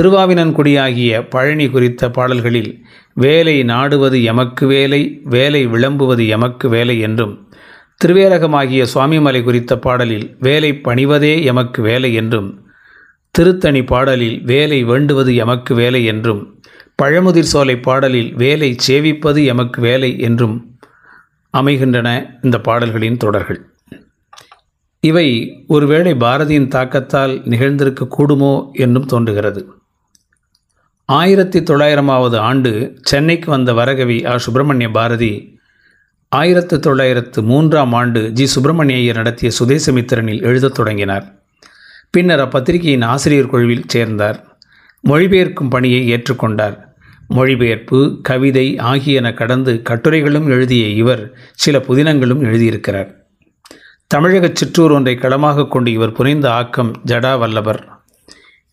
திருவாவினன்குடியாகிய 0.00 1.28
பழனி 1.28 1.70
குறித்த 1.70 2.10
பாடல்களில் 2.10 2.84
வேலை 3.14 3.62
நாடுவது 3.62 4.22
எமக்கு 4.22 4.66
வேலை 4.66 5.20
வேலை 5.24 5.66
விளம்புவது 5.66 6.28
எமக்கு 6.28 6.68
வேலை 6.68 7.00
என்றும் 7.00 7.34
திருவேலகமாகிய 8.04 8.86
சுவாமிமலை 8.94 9.44
குறித்த 9.44 9.78
பாடலில் 9.78 10.36
வேலை 10.40 10.70
பணிவதே 10.84 11.44
எமக்கு 11.44 11.82
வேலை 11.82 12.14
என்றும் 12.14 12.48
திருத்தணி 13.38 13.84
பாடலில் 13.84 14.42
வேலை 14.44 14.84
வேண்டுவது 14.84 15.34
எமக்கு 15.34 15.74
வேலை 15.74 16.04
என்றும் 16.04 16.42
பழமுதிர் 17.02 17.50
சோலை 17.52 17.76
பாடலில் 17.78 18.34
வேலை 18.34 18.76
சேவிப்பது 18.88 19.44
எமக்கு 19.44 19.80
வேலை 19.80 20.18
என்றும் 20.18 20.56
அமைகின்றன 21.50 22.08
இந்த 22.42 22.56
பாடல்களின் 22.58 23.16
தொடர்கள். 23.16 23.60
இவை 25.00 25.26
ஒருவேளை 25.66 26.12
பாரதியின் 26.12 26.68
தாக்கத்தால் 26.68 27.34
நிகழ்ந்திருக்க 27.44 28.08
கூடுமோ 28.18 28.70
என்றும் 28.72 29.06
தோன்றுகிறது. 29.06 29.60
ஆயிரத்தி 31.06 31.60
தொள்ளாயிரமாவது 31.60 32.36
ஆண்டு 32.36 32.98
சென்னைக்கு 33.02 33.50
வந்த 33.50 33.72
வரகவி 33.72 34.26
ஆ. 34.26 34.36
சுப்பிரமணிய 34.36 34.90
பாரதி 34.90 35.58
ஆயிரத்து 36.28 36.80
தொள்ளாயிரத்து 36.80 37.42
மூன்றாம் 37.42 37.92
ஆண்டு 37.92 38.30
ஜி. 38.30 38.46
சுப்பிரமணிய 38.46 38.98
ஐயர் 38.98 39.16
நடத்திய 39.16 39.52
சுதேசமித்திரனில் 39.60 40.42
எழுதத் 40.42 40.74
தொடங்கினார். 40.74 41.42
பின்னர் 42.10 42.40
அப்பத்திரிகையின் 42.40 43.04
ஆசிரியர் 43.04 43.46
குழுவில் 43.46 43.84
சேர்ந்தார். 43.86 44.58
மொழிபெயர்க்கும் 45.08 45.70
பணியை 45.70 46.12
ஏற்றுக்கொண்டார். 46.12 46.78
மொழிபெயர்ப்பு 47.28 48.18
கவிதை 48.22 48.78
ஆகியன 48.78 49.32
கடந்து 49.32 49.82
கட்டுரைகளும் 49.82 50.48
எழுதிய 50.48 50.86
இவர் 50.86 51.32
சில 51.52 51.78
புதினங்களும் 51.78 52.42
எழுதியிருக்கிறார். 52.42 53.12
தமிழகச் 54.06 54.56
சிற்றூர் 54.56 54.90
ஒன்றை 54.90 55.14
களமாக 55.14 55.66
கொண்டு 55.66 55.92
இவர் 55.92 56.12
புரிந்த 56.12 56.52
ஆக்கம் 56.52 57.02
ஜடா 57.06 57.38
வல்லவர் 57.38 57.95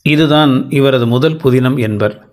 இதுதான் 0.10 0.66
இவரது 0.70 1.08
முதல் 1.08 1.36
புதினம் 1.36 1.80
என்பர். 1.80 2.30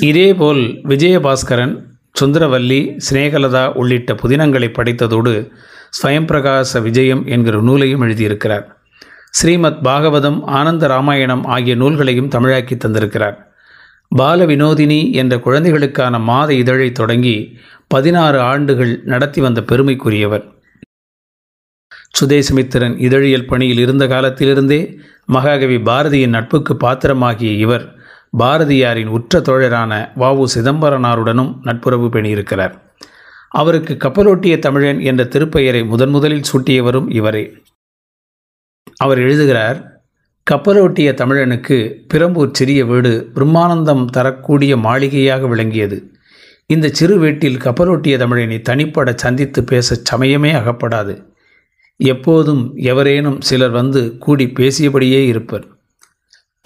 இதேபோல் 0.00 0.80
விஜயபாஸ்கரன் 0.84 1.82
சுந்தரவல்லி 2.20 2.98
சிநேகலதா 3.10 3.72
உள்ளிட்ட 3.72 4.14
புதினங்களை 4.14 4.68
படைத்ததோடு 4.68 5.50
ஸ்வயம் 6.02 6.26
பிரகாச 6.26 6.82
விஜயம் 6.82 7.26
என்கிற 7.26 7.60
நூலையும் 7.60 8.02
எழுதியிருக்கிறார். 8.02 8.64
ஸ்ரீமத் 9.30 9.78
பாகவதம் 9.82 10.44
ஆனந்த 10.44 10.86
ராமாயணம் 10.86 11.44
ஆகிய 11.44 11.74
நூல்களையும் 11.74 12.28
தமிழாக்கி 12.28 12.78
தந்திருக்கிறார். 12.84 13.36
பால 14.08 14.46
வினோதினி 14.46 15.12
என்ற 15.12 15.38
குழந்தைகளுக்கான 15.38 16.18
மாத 16.18 16.54
இதழை 16.54 16.92
தொடங்கி 16.92 17.58
பதினாறு 17.88 18.40
ஆண்டுகள் 18.40 19.00
நடத்தி 19.04 19.40
வந்த 19.40 19.60
பெருமைக்குரியவர். 19.60 20.53
சுதேசமித்திரன் 22.20 22.96
இதழியல் 22.98 23.46
பணியில் 23.46 23.78
இருந்த 23.78 24.06
காலத்திலிருந்தே 24.06 24.98
மகாகவி 25.26 25.76
பாரதியின் 25.76 26.34
நட்புக்கு 26.36 26.76
பாத்திரமாகிய 26.80 27.52
இவர் 27.56 27.96
பாரதியாரின் 28.38 29.06
உற்ற 29.06 29.40
தோழரான 29.40 30.08
வாவு 30.16 30.44
சிதம்பரனாருடனும் 30.54 31.58
நட்புறவு 31.62 32.08
பெணியிருக்கிறார். 32.08 32.74
அவருக்கு 33.48 33.94
கப்பலோட்டிய 33.94 34.58
தமிழன் 34.58 35.00
என்ற 35.00 35.24
திருப்பெயரை 35.24 35.86
முதன் 35.86 36.08
முதலில் 36.08 36.42
சூட்டியவரும் 36.52 37.10
இவரே. 37.10 37.52
அவர் 38.96 39.18
எழுதுகிறார் 39.18 40.02
கப்பலோட்டிய 40.50 41.10
தமிழனுக்கு 41.14 41.94
பிரம்பூர் 42.14 42.50
சிறிய 42.52 42.84
வீடு 42.84 43.30
பிரம்மானந்தம் 43.34 44.04
தரக்கூடிய 44.04 44.76
மாளிகையாக 44.76 45.46
விளங்கியது. 45.46 46.12
இந்த 46.66 46.88
சிறு 46.88 47.18
வீட்டில் 47.18 47.56
கப்பலோட்டிய 47.56 48.16
தமிழனை 48.18 48.60
தனிப்பட 48.60 49.12
சந்தித்து 49.16 49.64
பேச 49.64 49.96
சமயமே 50.12 50.52
அகப்படாது. 50.52 51.33
எப்போதும் 51.96 52.76
எவரேனும் 52.76 53.40
சிலர் 53.40 53.70
வந்து 53.70 54.18
கூடி 54.18 54.46
பேசியபடியே 54.46 55.24
இருப்பர். 55.24 55.66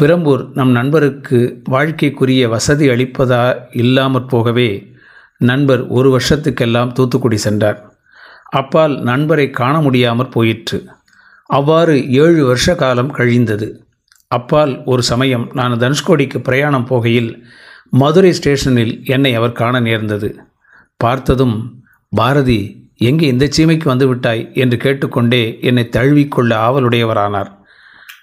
பிரம்பூர் 0.02 0.50
நம் 0.54 0.70
நண்பருக்கு 0.70 1.62
வாழ்க்கைக்குரிய 1.70 2.48
வசதி 2.48 2.88
அளிப்பதா 2.88 3.60
இல்லாமற் 3.72 4.28
போகவே 4.28 4.92
நண்பர் 5.38 5.86
ஒரு 5.86 6.18
வருஷத்துக்கெல்லாம் 6.18 6.92
தூத்துக்குடி 6.92 7.36
சென்றார். 7.36 7.96
அப்பால் 8.44 9.00
நண்பரை 9.00 9.50
காண 9.50 9.80
முடியாமற் 9.80 10.30
போயிற்று. 10.30 10.86
அவ்வாறு 11.46 12.10
ஏழு 12.12 12.46
வருஷ 12.46 12.74
காலம் 12.74 13.12
கழிந்தது. 13.12 13.86
அப்பால் 14.28 14.84
ஒரு 14.84 15.02
சமயம் 15.02 15.50
நான் 15.54 15.78
தனுஷ்கோடிக்கு 15.78 16.38
பிரயாணம் 16.38 16.86
போகையில் 16.86 17.42
மதுரை 17.90 18.32
ஸ்டேஷனில் 18.32 19.06
என்னை 19.06 19.34
அவர் 19.34 19.52
காண 19.52 19.80
நேர்ந்தது. 19.80 20.38
பார்த்ததும் 20.96 21.84
பாரதி 22.08 22.87
எங்கே 22.98 23.26
இந்த 23.26 23.48
சீமைக்கு 23.56 23.84
வந்து 23.84 24.08
விட்டாய்? 24.08 24.50
என்று 24.54 24.76
கேட்டுக்கொண்டே 24.76 25.58
என்னை 25.60 25.88
தழுவிக்கொள்ள 25.92 26.56
ஆவலுடையவரானார். 26.56 27.50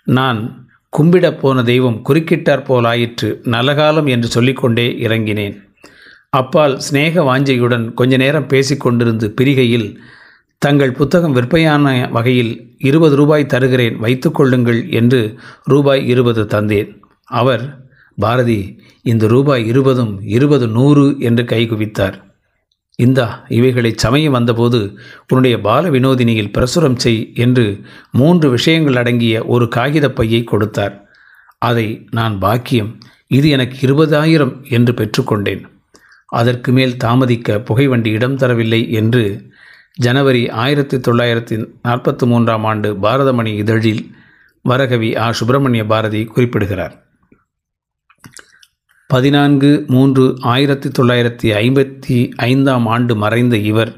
நான் 0.04 0.70
கும்பிடப் 0.98 1.40
போன 1.40 1.64
தெய்வம் 1.64 2.02
குறுக்கிட்டார் 2.10 2.66
போலாயிற்று 2.68 3.40
நலகாலம் 3.44 4.08
என்று 4.08 4.28
சொல்லிக்கொண்டே 4.28 4.98
இறங்கினேன். 5.00 5.56
அப்பால் 6.30 6.80
சிநேக 6.80 7.24
வாஞ்சையுடன் 7.24 7.94
கொஞ்ச 7.94 8.18
நேரம் 8.18 8.48
பேசிக்கொண்டிருந்து 8.48 9.28
பிரிகையில் 9.30 10.00
தங்கள் 10.58 10.92
புத்தகம் 10.92 11.36
விற்பையான 11.36 12.12
வகையில் 12.12 12.76
இருபது 12.78 13.16
ரூபாய் 13.16 13.46
தருகிறேன் 13.46 13.98
வைத்துக்கொள்ளுங்கள் 14.02 14.92
என்று 14.92 15.40
ரூபாய் 15.64 16.08
இருபது 16.08 16.44
தந்தேன். 16.44 17.02
அவர் 17.26 17.84
பாரதி 18.16 18.80
இந்த 19.04 19.28
ரூபாய் 19.28 19.66
இருபதும் 19.66 20.22
இருபது 20.24 20.68
நூறு 20.68 21.16
என்று 21.20 21.44
கைகுவித்தார். 21.44 22.25
இந்தா 22.96 23.46
இவைகளை 23.50 23.94
சமயம் 23.96 24.32
வந்தபோது 24.32 24.98
உன்னுடைய 25.28 25.62
பால 25.62 25.90
வினோதினியில் 25.90 26.52
பிரசுரம் 26.52 26.96
செய் 26.96 27.32
என்று 27.36 27.82
மூன்று 28.12 28.50
விஷயங்கள் 28.50 28.96
அடங்கிய 28.96 29.44
ஒரு 29.46 29.70
காகிதப் 29.76 30.16
பையை 30.16 30.44
கொடுத்தார். 30.44 31.10
அதை 31.58 32.08
நான் 32.12 32.40
பாக்கியம் 32.40 32.98
இது 33.28 33.50
எனக்கு 33.50 33.88
இருபதாயிரம் 33.88 34.70
என்று 34.70 34.94
பெற்றுக்கொண்டேன். 34.94 35.62
அதற்கு 36.26 36.72
மேல் 36.72 36.98
தாமதிக்க 36.98 37.60
புகைவண்டி 37.60 38.10
இடம் 38.10 38.38
தரவில்லை 38.38 38.90
என்று 38.90 39.52
ஜனவரி 39.94 40.50
ஆயிரத்தி 40.50 40.98
தொள்ளாயிரத்தி 40.98 41.66
நாற்பத்தி 41.84 42.26
மூன்றாம் 42.26 42.64
ஆண்டு 42.64 42.94
பாரதமணி 42.94 43.56
இதழில் 43.56 44.16
வரகவி 44.70 45.18
ஆ. 45.18 45.32
சுப்பிரமணிய 45.32 45.86
பாரதி 45.86 46.26
குறிப்பிடுகிறார். 46.26 47.05
பதினான்கு 49.08 49.84
மூன்று 49.88 50.36
ஆயிரத்தி 50.42 50.90
தொள்ளாயிரத்தி 50.90 51.50
ஐம்பத்தி 51.56 52.32
ஐந்தாம் 52.36 52.86
ஆண்டு 52.86 53.16
மறைந்த 53.16 53.58
இவர் 53.58 53.92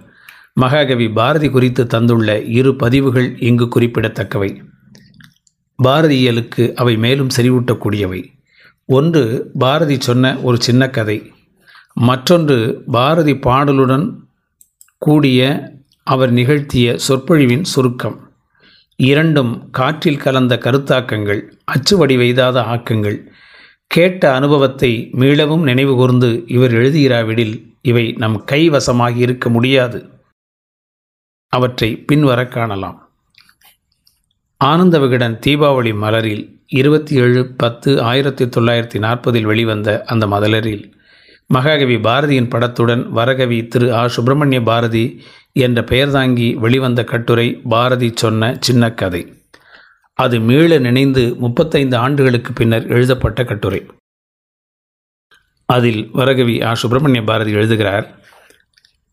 மகாகவி 0.54 1.10
பாரதி 1.10 1.50
குறித்து 1.50 1.88
தந்துள்ள 1.88 2.42
இரு 2.42 2.76
பதிவுகள் 2.76 3.40
இங்கு 3.40 3.68
குறிப்பிடத்தக்கவை. 3.68 4.62
பாரதியியலுக்கு 5.84 6.74
அவை 6.74 6.98
மேலும் 6.98 7.28
செறிவூட்டக்கூடியவை. 7.38 8.22
ஒன்று 8.86 9.52
பாரதி 9.54 9.98
சொன்ன 10.00 10.38
ஒரு 10.40 10.62
சின்ன 10.62 10.90
கதை. 10.90 11.32
மற்றொன்று 11.94 12.84
பாரதி 12.88 13.34
பாடலுடன் 13.34 14.16
கூடிய 14.98 15.72
அவர் 16.04 16.32
நிகழ்த்திய 16.32 16.98
சொற்பொழிவின் 17.08 17.62
சுருக்கம். 17.62 18.30
இரண்டும் 18.96 19.70
காற்றில் 19.72 20.18
கலந்த 20.18 20.56
கருத்தாக்கங்கள் 20.56 21.42
அச்சுவடி 21.66 22.18
வைதாத 22.18 22.62
ஆக்கங்கள் 22.62 23.18
கேட்ட 23.88 24.36
அனுபவத்தை 24.36 25.12
மீளவும் 25.14 25.64
நினைவுகூர்ந்து 25.64 26.44
இவர் 26.48 26.72
எழுதுகிறாவிடில் 26.72 27.56
இவை 27.82 28.12
நம் 28.18 28.44
கைவசமாகி 28.52 29.16
இருக்க 29.16 29.50
முடியாது. 29.50 30.10
அவற்றை 31.50 32.06
பின்வர 32.12 32.48
காணலாம். 32.48 33.12
ஆனந்த 34.58 35.00
விகடன் 35.00 35.40
தீபாவளி 35.46 35.94
மலரில் 35.94 36.50
இருபத்தி 36.68 37.16
ஏழு 37.16 37.54
பத்து 37.56 38.02
ஆயிரத்தி 38.02 38.46
தொள்ளாயிரத்தி 38.46 39.00
நாற்பதில் 39.00 39.44
வெளிவந்த 39.44 40.04
அந்த 40.06 40.28
மலரில் 40.28 40.94
மகாகவி 41.48 41.96
பாரதியின் 41.96 42.50
படத்துடன் 42.50 43.12
வரகவி 43.12 43.68
திரு 43.68 43.94
ஆ. 43.94 44.08
சுப்பிரமணிய 44.08 44.62
பாரதி 44.62 45.22
என்ற 45.54 45.84
பெயர் 45.84 46.12
தாங்கி 46.12 46.56
வெளிவந்த 46.56 47.04
கட்டுரை 47.04 47.62
பாரதி 47.70 48.12
சொன்ன 48.16 48.58
சின்ன 48.60 48.92
கதை 48.92 49.34
அது 50.18 50.40
மீள 50.40 50.78
நினைந்து 50.78 51.36
முப்பத்தைந்து 51.36 51.98
ஆண்டுகளுக்கு 51.98 52.54
பின்னர் 52.54 52.88
எழுதப்பட்ட 52.88 53.44
கட்டுரை. 53.44 53.86
அதில் 55.66 56.10
வரகவி 56.14 56.64
ஆ. 56.64 56.74
சுப்பிரமணிய 56.74 57.24
பாரதி 57.24 57.52
எழுதுகிறார் 57.52 58.20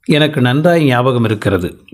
எனக்கு 0.04 0.40
நன்றாய் 0.40 0.84
ஞாபகம் 0.84 1.24
இருக்கிறது. 1.24 1.84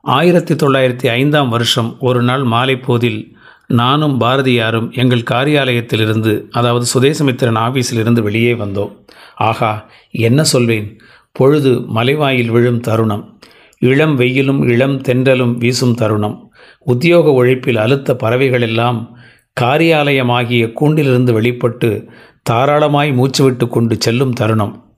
ஆயிரத்தி 0.00 0.54
தொள்ளாயிரத்தி 0.54 1.06
ஐந்தாம் 1.06 1.48
வருஷம் 1.48 1.96
ஒரு 2.00 2.22
நாள் 2.22 2.42
மாலை 2.42 2.76
போதில் 2.76 3.36
நானும் 3.66 4.20
பாரதியாரும் 4.20 4.92
எங்கள் 4.92 5.22
காரியாலயத்திலிருந்து 5.22 6.48
அதாவது 6.50 6.86
சுதேசமித்திரன் 6.94 7.58
ஆபீஸிலிருந்து 7.58 8.22
வெளியே 8.22 8.54
வந்தோம். 8.54 9.04
ஆகா 9.34 9.90
என்ன 10.10 10.44
சொல்வேன்? 10.44 11.00
பொழுது 11.32 11.80
மலைவாயில் 11.80 12.50
விழும் 12.50 12.80
தருணம். 12.80 13.38
இளம் 13.78 14.14
வெயிலும் 14.14 14.62
இளம் 14.62 15.00
தென்றலும் 15.00 15.56
வீசும் 15.56 15.94
தருணம். 15.94 16.51
உத்தியோக 16.84 17.30
உழைப்பில் 17.30 17.76
அழுத்த 17.76 18.14
பறவைகளெல்லாம் 18.14 18.98
காரியாலயமாகிய 19.60 20.72
கூண்டிலிருந்து 20.80 21.32
வெளிப்பட்டு 21.32 22.10
தாராளமாய் 22.42 23.10
மூச்சுவிட்டு 23.10 23.68
கொண்டு 23.68 23.96
செல்லும் 23.98 24.32
தருணம். 24.32 24.94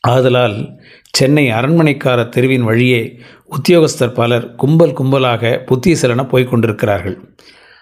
ஆதலால் 0.00 0.80
சென்னை 1.10 1.50
அரண்மனைக்கார 1.50 2.28
தெருவின் 2.28 2.62
வழியே 2.62 3.18
உத்தியோகஸ்தர் 3.50 4.14
பலர் 4.14 4.54
கும்பல் 4.54 4.92
கும்பலாக 4.92 5.58
புத்திசலன 5.66 6.28
போய்க் 6.28 6.50
கொண்டிருக்கிறார்கள். 6.50 7.34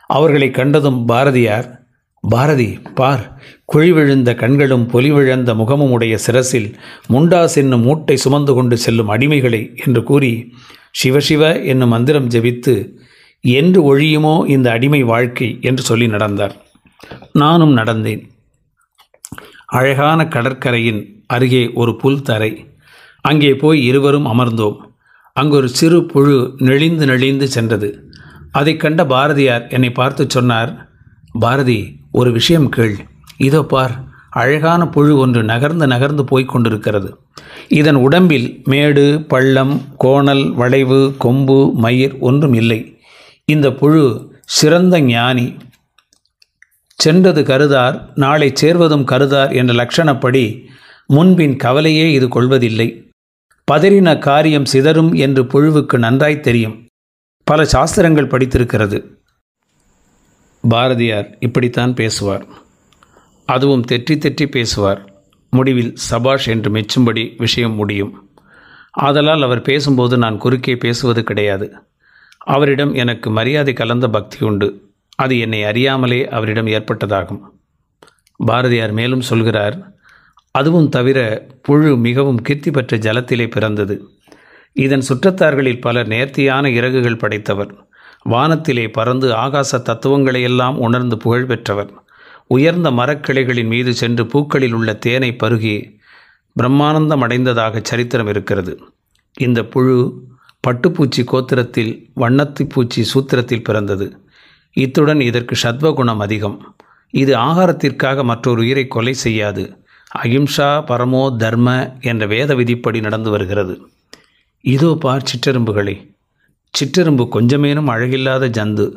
அவர்களை 0.07 0.51
கண்டதும் 0.51 1.07
பாரதியார் 1.07 1.83
பாரதி 2.21 2.79
பார். 2.95 3.41
குழி 3.65 3.93
விழுந்த 3.93 4.35
கண்களும் 4.35 4.91
பொலிவிழந்த 4.91 5.55
முகமும் 5.55 5.91
உடைய 5.91 6.19
சிரசில் 6.19 6.75
முண்டாஸ் 7.13 7.57
என்னும் 7.57 7.81
மூட்டை 7.81 8.17
சுமந்து 8.17 8.55
கொண்டு 8.55 8.77
செல்லும் 8.77 9.11
அடிமைகளை 9.11 9.87
என்று 9.87 10.03
கூறி 10.03 10.55
சிவசிவ 11.03 11.67
என்னும் 11.67 11.89
மந்திரம் 11.89 12.29
ஜெபித்து 12.29 12.93
என்று 13.41 13.97
ஒழியுமோ 13.97 14.47
இந்த 14.47 14.71
அடிமை 14.71 15.03
வாழ்க்கை 15.03 15.59
என்று 15.61 15.83
சொல்லி 15.83 16.09
நடந்தார். 16.09 16.57
நானும் 17.33 17.77
நடந்தேன். 17.77 18.29
அழகான 19.67 20.25
கடற்கரையின் 20.25 21.25
அருகே 21.27 21.73
ஒரு 21.73 21.97
புல் 21.97 22.23
தரை. 22.23 22.67
அங்கே 23.21 23.55
போய் 23.55 23.85
இருவரும் 23.85 24.27
அமர்ந்தோம். 24.27 24.77
அங்கு 25.33 25.57
ஒரு 25.57 25.69
சிறு 25.69 26.07
புழு 26.07 26.55
நெளிந்து 26.59 27.07
நெளிந்து 27.07 27.49
சென்றது. 27.49 28.11
அதைக் 28.51 28.81
கண்ட 28.81 29.07
பாரதியார் 29.07 29.69
என்னை 29.69 29.91
பார்த்து 29.91 30.27
சொன்னார் 30.29 30.89
பாரதி 31.33 32.01
ஒரு 32.13 32.33
விஷயம் 32.33 32.69
கேள். 32.69 32.97
இதோ 33.37 33.63
பார் 33.63 34.14
அழகான 34.35 34.87
புழு 34.87 35.17
ஒன்று 35.17 35.45
நகர்ந்து 35.45 35.87
நகர்ந்து 35.87 36.25
போய்க் 36.25 36.49
கொண்டிருக்கிறது. 36.49 37.19
இதன் 37.69 37.95
உடம்பில் 37.95 38.61
மேடு 38.65 39.25
பள்ளம் 39.29 39.83
கோணல் 39.99 40.55
வளைவு 40.55 41.15
கொம்பு 41.19 41.73
மயிர் 41.75 42.19
ஒன்றும் 42.19 42.55
இல்லை. 42.55 42.99
இந்த 43.45 43.73
புழு 43.73 44.33
சிறந்த 44.45 45.01
ஞானி. 45.01 45.57
சென்றது 46.97 47.45
கருதார் 47.45 48.13
நாளை 48.15 48.53
சேர்வதும் 48.55 49.05
கருதார் 49.05 49.53
என்ற 49.53 49.75
லட்சணப்படி 49.75 50.65
முன்பின் 51.07 51.57
கவலையே 51.57 52.13
இது 52.13 52.29
கொள்வதில்லை. 52.29 53.11
பதறின 53.73 54.19
காரியம் 54.19 54.67
சிதறும் 54.73 55.17
என்று 55.17 55.43
புழுவுக்கு 55.45 55.99
நன்றாய் 55.99 56.41
தெரியும். 56.41 56.87
பல 57.45 57.65
சாஸ்திரங்கள் 57.65 58.27
படித்திருக்கிறது. 58.27 59.05
பாரதியார் 60.69 61.37
இப்படித்தான் 61.41 61.95
பேசுவார். 61.95 62.63
அதுவும் 63.45 63.85
தெற்றி 63.85 64.15
தெற்றி 64.15 64.47
பேசுவார். 64.47 65.13
முடிவில் 65.51 65.95
சபாஷ் 65.95 66.49
என்று 66.49 66.71
மெச்சும்படி 66.71 67.35
விஷயம் 67.39 67.75
முடியும். 67.75 68.29
ஆதலால் 68.91 69.43
அவர் 69.43 69.63
பேசும்போது 69.63 70.19
நான் 70.19 70.39
குறுக்கே 70.39 70.77
பேசுவது 70.77 71.25
கிடையாது. 71.25 71.75
அவரிடம் 72.39 72.95
எனக்கு 72.95 73.31
மரியாதை 73.31 73.73
கலந்த 73.73 74.09
பக்தி 74.09 74.47
உண்டு. 74.47 74.93
அது 75.15 75.39
என்னை 75.39 75.65
அறியாமலே 75.65 76.29
அவரிடம் 76.29 76.67
ஏற்பட்டதாகும். 76.67 77.41
பாரதியார் 78.37 78.93
மேலும் 78.93 79.21
சொல்கிறார் 79.21 79.93
அதுவும் 80.51 80.89
தவிர 80.89 81.47
புழு 81.63 81.97
மிகவும் 81.97 82.43
கீர்த்தி 82.43 82.71
பெற்ற 82.71 82.97
ஜலத்திலே 82.97 83.51
பிறந்தது. 83.51 84.09
இதன் 84.73 85.03
சுற்றத்தார்களில் 85.09 85.81
பலர் 85.81 86.07
நேர்த்தியான 86.07 86.71
இறகுகள் 86.71 87.17
படைத்தவர். 87.17 87.87
வானத்திலே 88.23 88.89
பறந்து 88.89 89.33
ஆகாச 89.33 89.73
தத்துவங்களையெல்லாம் 89.73 90.77
உணர்ந்து 90.77 91.17
புகழ் 91.17 91.47
பெற்றவர். 91.47 92.04
உயர்ந்த 92.47 92.91
மரக்கிளைகளின் 92.91 93.67
மீது 93.67 93.95
சென்று 93.95 94.27
பூக்களில் 94.27 94.73
உள்ள 94.73 94.95
தேனை 94.95 95.37
பருகி 95.43 95.99
பிரம்மானந்தம் 96.63 97.21
அடைந்ததாக 97.21 97.81
சரித்திரம் 97.83 98.27
இருக்கிறது. 98.27 98.79
இந்த 99.39 99.65
புழு 99.65 100.23
பட்டுப்பூச்சி 100.67 101.25
கோத்திரத்தில் 101.25 102.11
வண்ணத்தி 102.17 102.69
பூச்சி 102.69 103.05
சூத்திரத்தில் 103.15 103.65
பிறந்தது. 103.65 104.21
இத்துடன் 104.73 105.21
இதற்கு 105.21 105.69
சத்வகுணம் 105.69 106.17
அதிகம். 106.17 106.75
இது 107.11 107.37
ஆகாரத்திற்காக 107.37 108.25
மற்றொரு 108.25 108.61
உயிரை 108.61 108.89
கொலை 108.89 109.15
செய்யாது. 109.15 109.85
அகிம்சா 110.23 110.85
பரமோ 110.85 111.37
தர்ம 111.37 111.97
என்ற 112.01 112.27
வேத 112.27 112.55
விதிப்படி 112.55 113.01
நடந்து 113.01 113.31
வருகிறது. 113.31 113.89
இதோ 114.61 114.97
பார் 115.01 115.23
சிற்றெரும்புகளே. 115.23 116.15
சிற்றெரும்பு 116.71 117.29
கொஞ்சமேனும் 117.33 117.87
அழகில்லாத 117.87 118.49
ஜந்து. 118.49 118.93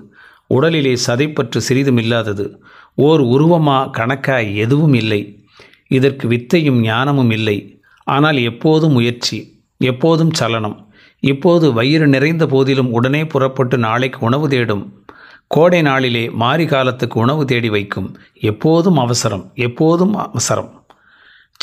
உடலிலே 0.49 0.97
சதைப்பற்று 1.07 1.57
சிறிதும் 1.57 1.97
இல்லாதது. 1.97 2.63
ஓர் 2.97 3.21
உருவமா 3.21 3.89
கணக்கா 3.89 4.37
எதுவும் 4.37 4.93
இல்லை. 4.93 5.45
இதற்கு 5.87 6.27
வித்தையும் 6.27 6.79
ஞானமும் 6.81 7.31
இல்லை. 7.31 7.81
ஆனால் 8.03 8.37
எப்போதும் 8.37 8.91
முயற்சி 8.91 9.65
எப்போதும் 9.77 10.33
சலனம். 10.33 10.91
இப்போது 11.19 11.73
வயிறு 11.73 12.07
நிறைந்த 12.07 12.45
போதிலும் 12.45 12.91
உடனே 12.91 13.25
புறப்பட்டு 13.25 13.77
நாளைக்கு 13.77 14.19
உணவு 14.19 14.49
தேடும். 14.49 15.05
கோடை 15.47 15.81
நாளிலே 15.81 16.29
மாரி 16.29 16.65
காலத்துக்கு 16.65 17.19
உணவு 17.19 17.45
தேடி 17.45 17.69
வைக்கும். 17.69 18.17
எப்போதும் 18.41 18.97
அவசரம் 18.97 19.51
எப்போதும் 19.55 20.15
அவசரம். 20.15 20.85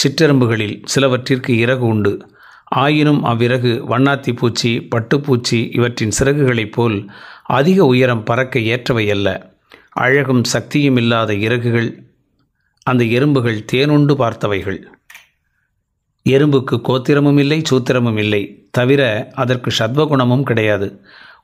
சிற்றெரும்புகளில் 0.02 0.82
சிலவற்றிற்கு 0.84 1.58
இறகு 1.58 1.86
உண்டு. 1.86 2.26
ஆயினும் 2.64 3.24
அவ்விறகு 3.24 3.72
வண்ணாத்தி 3.90 4.36
பூச்சி 4.36 4.88
பட்டுப்பூச்சி 4.94 5.74
இவற்றின் 5.74 6.16
சிறகுகளைப் 6.18 6.72
போல் 6.72 7.10
அதிக 7.44 7.84
உயரம் 7.84 8.24
பறக்க 8.24 8.58
ஏற்றவை 8.58 9.10
அல்ல. 9.10 9.53
அழகும் 9.94 10.44
சக்தியும் 10.44 10.96
இல்லாத 10.96 11.34
இறகுகள் 11.34 12.02
அந்த 12.82 13.04
எறும்புகள் 13.04 13.64
தேனுண்டு 13.72 14.14
பார்த்தவைகள். 14.14 14.82
எறும்புக்கு 16.28 16.80
கோத்திரமும் 16.80 17.38
இல்லை 17.38 17.62
சூத்திரமும் 17.70 18.18
இல்லை. 18.18 18.68
தவிர 18.70 19.30
அதற்கு 19.34 19.70
சத்வகுணமும் 19.78 20.42
கிடையாது. 20.42 21.00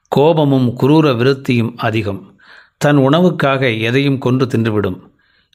கோபமும் 0.09 0.78
குரூர 0.80 1.11
விருத்தியும் 1.16 1.75
அதிகம். 1.76 2.40
தன் 2.76 2.97
உணவுக்காக 2.97 3.80
எதையும் 3.80 4.19
கொன்று 4.19 4.47
தின்றுவிடும். 4.47 5.00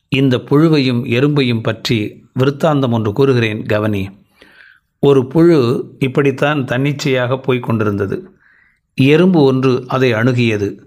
இந்த 0.07 0.37
புழுவையும் 0.37 1.01
எறும்பையும் 1.05 1.63
பற்றி 1.63 2.25
விருத்தாந்தம் 2.39 2.91
ஒன்று 2.91 3.13
கூறுகிறேன் 3.13 3.65
கவனி. 3.65 4.09
ஒரு 4.99 5.27
புழு 5.27 5.59
இப்படித்தான் 5.99 6.65
தன்னிச்சையாக 6.65 7.37
போய்க் 7.37 7.63
கொண்டிருந்தது. 7.63 8.29
எறும்பு 8.95 9.43
ஒன்று 9.43 9.83
அதை 9.87 10.13
அணுகியது. 10.13 10.77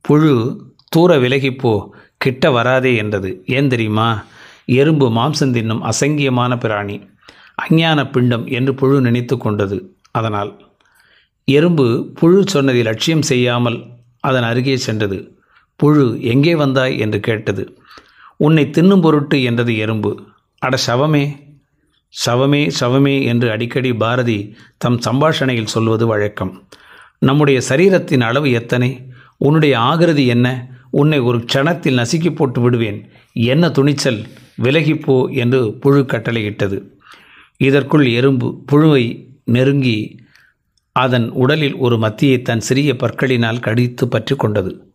புழு 0.00 0.66
தூர 0.88 1.18
விலகிப்போ 1.18 1.88
கிட்ட 2.16 2.50
வராதே 2.50 2.96
என்றது. 2.96 3.42
ஏன் 3.46 3.68
தெரியுமா? 3.68 4.24
எறும்பு 4.64 5.06
மாம்சம் 5.10 5.54
தின்னும் 5.56 5.82
அசங்கியமான 5.82 6.58
பிராணி 6.58 6.96
அஞ்ஞான 7.54 8.10
பிண்டம் 8.10 8.46
என்று 8.46 8.74
புழு 8.74 9.00
நினைத்து 9.00 9.36
கொண்டது. 9.36 9.96
அதனால் 10.10 10.50
எறும்பு 11.44 12.12
புழு 12.14 12.48
சொன்னதை 12.48 12.82
லட்சியம் 12.82 13.22
செய்யாமல் 13.22 13.86
அதன் 14.20 14.42
அருகே 14.42 14.76
சென்றது. 14.76 15.18
புழு 15.76 16.22
எங்கே 16.22 16.54
வந்தாய்? 16.54 16.98
என்று 16.98 17.20
கேட்டது. 17.20 17.78
உன்னை 18.36 18.64
தின்னும் 18.70 19.00
பொருட்டு 19.00 19.42
என்றது 19.42 19.76
எறும்பு. 19.76 20.10
அட 20.58 20.76
சவமே 20.86 21.24
சவமே 22.26 22.70
சவமே 22.80 23.22
என்று 23.24 23.50
அடிக்கடி 23.50 23.94
பாரதி 23.94 24.56
தம் 24.78 24.98
சம்பாஷணையில் 24.98 25.72
சொல்வது 25.74 26.06
வழக்கம். 26.06 26.68
நம்முடைய 27.18 27.60
சரீரத்தின் 27.68 28.20
அளவு 28.20 28.50
எத்தனை? 28.50 28.90
உன்னுடைய 29.36 29.78
ஆகிருதி 29.78 30.26
என்ன? 30.26 30.76
உன்னை 30.90 31.18
ஒரு 31.18 31.38
க்ஷணத்தில் 31.38 32.04
நசுக்கி 32.04 32.34
போட்டு 32.34 32.60
விடுவேன். 32.60 33.08
என்ன 33.32 33.70
துணிச்சல்? 33.70 34.26
விலகிப்போ 34.62 35.34
என்று 35.34 35.74
புழு 35.74 36.04
கட்டளையிட்டது. 36.08 36.82
இதற்குள் 37.56 38.06
எறும்பு 38.06 38.62
புழுவை 38.72 39.26
நெருங்கி 39.44 40.18
அதன் 40.92 41.30
உடலில் 41.30 41.76
ஒரு 41.76 41.96
மத்தியை 41.96 42.42
தன் 42.42 42.60
சிறிய 42.60 42.92
பற்களினால் 42.92 43.60
கடித்து 43.60 44.08
பற்றி 44.08 44.36
கொண்டது. 44.36 44.92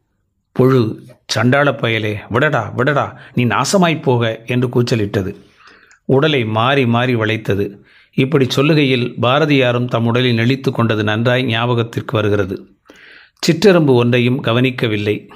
புழு 0.52 1.06
சண்டாள 1.26 1.72
பயலே 1.72 2.16
விடடா 2.30 2.74
விடடா 2.78 3.14
நீ 3.34 3.46
நாசமாய்ப் 3.46 4.02
போக 4.02 4.42
என்று 4.46 4.68
கூச்சலிட்டது. 4.68 5.36
உடலை 6.06 6.46
மாறி 6.46 6.86
மாறி 6.86 7.16
வளைத்தது. 7.16 7.80
இப்படி 8.14 8.48
சொல்லுகையில் 8.56 9.14
பாரதியாரும் 9.22 9.88
தம் 9.88 10.06
உடலில் 10.06 10.38
நெளித்து 10.38 10.72
கொண்டது 10.72 11.04
நன்றாய் 11.04 11.46
ஞாபகத்திற்கு 11.46 12.12
வருகிறது. 12.12 12.68
சிற்றெரும்பு 13.48 13.94
ஒன்றையும் 13.94 14.40
கவனிக்கவில்லை. 14.40 15.30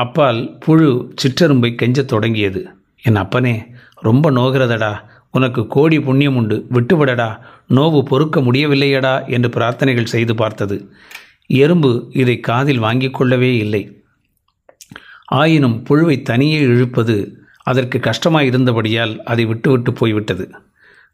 அப்பால் 0.00 0.56
புழு 0.58 1.14
சிற்றெரும்பை 1.22 1.74
கெஞ்சத் 1.74 2.04
தொடங்கியது. 2.04 2.68
என் 3.02 3.16
அப்பனே 3.16 3.66
ரொம்ப 3.94 4.30
நோகிறதடா. 4.30 4.96
உனக்கு 5.30 5.66
கோடி 5.66 6.00
புண்ணியம் 6.00 6.36
உண்டு. 6.36 6.66
விட்டுவிடடா. 6.72 7.38
நோவு 7.70 8.02
பொறுக்க 8.02 8.40
முடியவில்லையடா 8.40 9.28
என்று 9.28 9.48
பிரார்த்தனைகள் 9.48 10.04
செய்து 10.04 10.34
பார்த்தது. 10.34 10.90
எறும்பு 11.46 12.10
இதை 12.12 12.40
காதில் 12.40 12.78
வாங்கிக் 12.78 13.14
கொள்ளவே 13.14 13.56
இல்லை. 13.56 14.02
ஆயினும் 15.24 15.84
புழுவை 15.88 16.22
தனியே 16.22 16.58
இழுப்பது 16.58 17.38
அதற்கு 17.62 17.98
கஷ்டமாயிருந்தபடியால் 17.98 19.18
அதை 19.18 19.44
விட்டுவிட்டு 19.44 19.92
போய்விட்டது. 19.92 20.50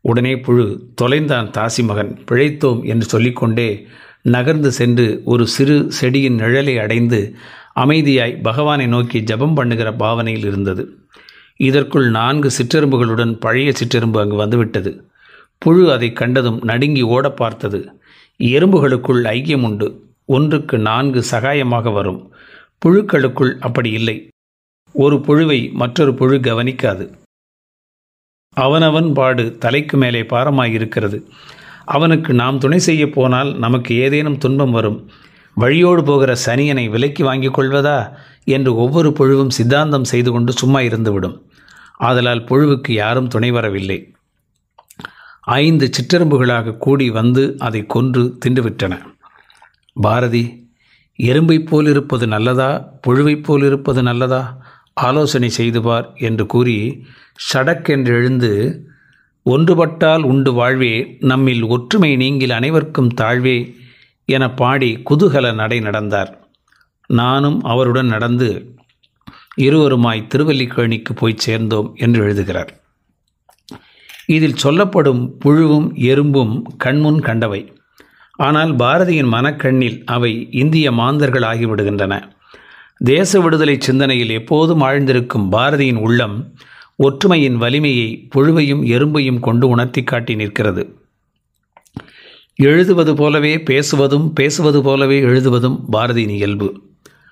உடனே 0.00 0.36
புழு 0.38 0.88
தொலைந்தான் 1.02 1.50
தாசி 1.50 1.84
மகன் 1.84 2.18
பிழைத்தோம் 2.30 2.84
என்று 2.84 3.06
சொல்லிக்கொண்டே 3.06 3.86
நகர்ந்து 4.22 4.72
சென்று 4.72 5.22
ஒரு 5.24 5.46
சிறு 5.46 5.92
செடியின் 5.92 6.36
நிழலை 6.36 6.80
அடைந்து 6.80 7.36
அமைதியாய் 7.76 8.42
பகவானை 8.42 8.86
நோக்கி 8.86 9.22
ஜபம் 9.22 9.54
பண்ணுகிற 9.54 9.92
பாவனையில் 9.92 10.46
இருந்தது. 10.46 11.06
இதற்குள் 11.56 12.10
நான்கு 12.10 12.50
சிற்றெரும்புகளுடன் 12.58 13.32
பழைய 13.32 13.72
சிற்றெரும்பு 13.72 14.20
அங்கு 14.20 14.36
வந்துவிட்டது. 14.36 15.10
புழு 15.58 15.92
அதை 15.92 16.12
கண்டதும் 16.12 16.60
நடுங்கி 16.62 17.02
ஓட 17.02 17.30
பார்த்தது. 17.30 18.00
எறும்புகளுக்குள் 18.38 19.22
ஐக்கியம் 19.22 19.62
உண்டு. 19.62 20.04
ஒன்றுக்கு 20.24 20.78
நான்கு 20.78 21.24
சகாயமாக 21.30 21.92
வரும். 21.92 22.32
புழுக்களுக்குள் 22.86 23.58
அப்படி 23.58 23.90
இல்லை. 23.90 24.28
ஒரு 24.92 25.16
புழுவை 25.16 25.72
மற்றொரு 25.72 26.14
புழு 26.14 26.38
கவனிக்காது. 26.38 27.20
அவனவன் 28.52 29.12
பாடு 29.12 29.58
தலைக்கு 29.58 29.96
மேலே 29.96 30.22
பாரமாயிருக்கிறது. 30.22 31.22
அவனுக்கு 31.84 32.34
நாம் 32.34 32.58
துணை 32.58 32.78
செய்ய 32.78 33.10
போனால் 33.10 33.58
நமக்கு 33.58 33.94
ஏதேனும் 33.94 34.38
துன்பம் 34.38 34.70
வரும். 34.70 35.10
வழியோடு 35.54 36.02
போகிற 36.04 36.36
சனியனை 36.46 36.90
விலைக்கு 36.90 37.24
வாங்கிக் 37.24 37.58
கொள்வதா 37.58 38.12
என்று 38.44 38.76
ஒவ்வொரு 38.76 39.10
புழுவும் 39.10 39.48
சித்தாந்தம் 39.48 40.04
செய்து 40.04 40.30
கொண்டு 40.30 40.52
சும்மா 40.52 40.78
இருந்துவிடும். 40.78 41.42
ஆதலால் 41.98 42.44
புழுவுக்கு 42.44 42.92
யாரும் 42.92 43.28
துணை 43.28 43.50
வரவில்லை. 43.50 44.14
ஐந்து 45.40 45.90
சிற்றெரும்புகளாக 45.90 46.76
கூடி 46.76 47.10
வந்து 47.10 47.56
அதை 47.58 47.86
கொன்று 47.86 48.38
தின்றுவிட்டன. 48.46 48.98
பாரதி 49.92 50.70
எறும்பைப் 51.18 51.66
போல் 51.66 51.86
இருப்பது 51.86 52.26
நல்லதா? 52.26 52.98
புழுவைப் 53.06 53.42
போல் 53.42 53.64
இருப்பது 53.64 54.02
நல்லதா? 54.02 54.58
ஆலோசனை 54.92 55.48
செய்து 55.48 55.82
பார் 55.82 56.12
என்று 56.14 56.46
கூறி 56.46 57.04
சடக்கென்று 57.54 58.06
எழுந்து 58.06 58.82
ஒன்றுபட்டால் 59.50 60.22
உண்டு 60.22 60.52
வாழ்வே 60.52 61.16
நம்மில் 61.20 61.62
ஒற்றுமை 61.62 62.16
நீங்கில் 62.16 62.50
அனைவருக்கும் 62.50 63.14
தாழ்வே 63.20 63.74
என 64.24 64.54
பாடி 64.54 65.02
குதூகல 65.10 65.54
நடை 65.54 65.80
நடந்தார். 65.80 66.50
நானும் 67.06 67.62
அவருடன் 67.62 68.06
நடந்து 68.06 68.76
இருவருமாய் 69.60 70.28
திருவல்லிக்கேணிக்கு 70.34 71.12
போய் 71.14 71.42
சேர்ந்தோம் 71.44 71.94
என்று 71.94 72.22
எழுதுகிறார். 72.22 72.80
இதில் 74.26 74.56
சொல்லப்படும் 74.56 75.38
புழுவும் 75.44 75.88
எறும்பும் 75.94 76.62
கண்முன் 76.76 77.20
கண்டவை. 77.20 77.74
ஆனால் 78.32 78.76
பாரதியின் 78.76 79.32
மனக்கண்ணில் 79.32 80.04
அவை 80.04 80.48
இந்திய 80.50 80.92
மாந்தர்கள் 80.92 81.42
ஆகிவிடுகின்றன 81.42 82.14
தேச 83.04 83.40
விடுதலை 83.40 83.76
சிந்தனையில் 83.78 84.30
எப்போதும் 84.30 84.80
ஆழ்ந்திருக்கும் 84.80 85.46
பாரதியின் 85.50 86.00
உள்ளம் 86.00 86.54
ஒற்றுமையின் 86.96 87.56
வலிமையை 87.56 88.28
புழுவையும் 88.34 88.82
எறும்பையும் 88.94 89.40
கொண்டு 89.40 89.68
உணர்த்தி 89.68 90.02
காட்டி 90.02 90.34
நிற்கிறது. 90.34 91.01
எழுதுவது 92.62 93.14
போலவே 93.14 93.56
பேசுவதும் 93.56 94.26
பேசுவது 94.34 94.82
போலவே 94.82 95.20
எழுதுவதும் 95.20 95.78
பாரதியின் 95.92 96.34
இயல்பு. 96.38 96.68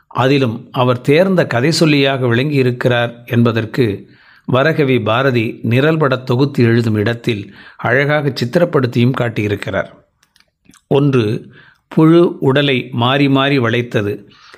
அதிலும் 0.07 0.69
அவர் 0.73 1.01
தேர்ந்த 1.01 1.47
கதை 1.47 1.71
சொல்லியாக 1.81 2.23
விளங்கியிருக்கிறார் 2.33 3.13
என்பதற்கு 3.27 3.85
வரகவி 4.53 4.97
பாரதி 5.05 5.45
நிரல்பட 5.63 6.17
தொகுத்து 6.17 6.65
எழுதும் 6.65 6.95
இடத்தில் 6.95 7.43
அழகாக 7.77 8.33
சித்திரப்படுத்தியும் 8.41 9.19
காட்டியிருக்கிறார். 9.21 9.91
ஒன்று 10.89 11.25
புழு 11.89 12.23
உடலை 12.39 12.89
மாறி 12.93 13.29
மாறி 13.29 13.59
வளைத்தது. 13.59 14.15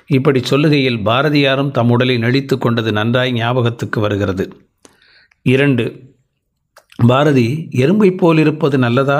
இப்படி 0.07 0.39
சொல்லுகையில் 0.49 1.03
பாரதியாரும் 1.05 1.71
தம் 1.71 1.89
உடலை 1.89 2.17
நடித்து 2.17 2.57
கொண்டது 2.57 2.91
நன்றாய் 2.91 3.31
ஞாபகத்துக்கு 3.31 3.99
வருகிறது. 3.99 4.45
இரண்டு 5.41 5.85
பாரதி 7.07 7.67
எறும்பைப் 7.71 8.17
போல் 8.17 8.37
இருப்பது 8.37 8.77
நல்லதா? 8.77 9.19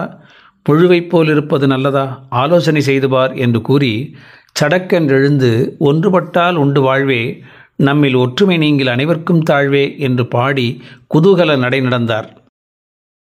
புழுவைப் 0.70 1.10
போல் 1.10 1.28
இருப்பது 1.28 1.68
நல்லதா? 1.68 2.26
ஆலோசனை 2.30 2.82
செய்து 2.82 3.10
பார் 3.10 3.34
என்று 3.34 3.62
கூறி 3.62 4.16
சடக்கென்றெழுந்து 4.60 5.52
ஒன்றுபட்டால் 5.80 6.56
உண்டு 6.56 6.82
வாழ்வே 6.82 7.44
நம்மில் 7.76 8.14
ஒற்றுமை 8.14 8.58
நீங்கள் 8.58 8.88
அனைவருக்கும் 8.88 9.44
தாழ்வே 9.50 9.98
என்று 9.98 10.28
பாடி 10.28 10.82
குதூகல 11.14 11.58
நடை 11.58 11.82
நடந்தார். 11.82 12.30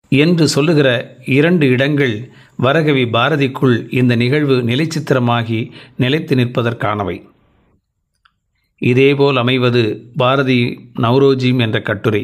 என்று 0.09 0.49
சொல்லுகிற 0.49 0.89
இரண்டு 1.27 1.69
இடங்கள் 1.69 2.31
வரகவி 2.63 3.05
பாரதிக்குள் 3.05 3.95
இந்த 3.95 4.17
நிகழ்வு 4.17 4.57
நிலைச்சித்திரமாகி 4.63 5.71
நிலைத்து 5.97 6.37
நிற்பதற்கானவை. 6.37 7.23
இதேபோல் 8.79 9.37
அமைவது 9.37 9.83
பாரதி 10.17 10.91
நவ்ரோஜிம் 10.97 11.61
என்ற 11.61 11.81
கட்டுரை. 11.81 12.23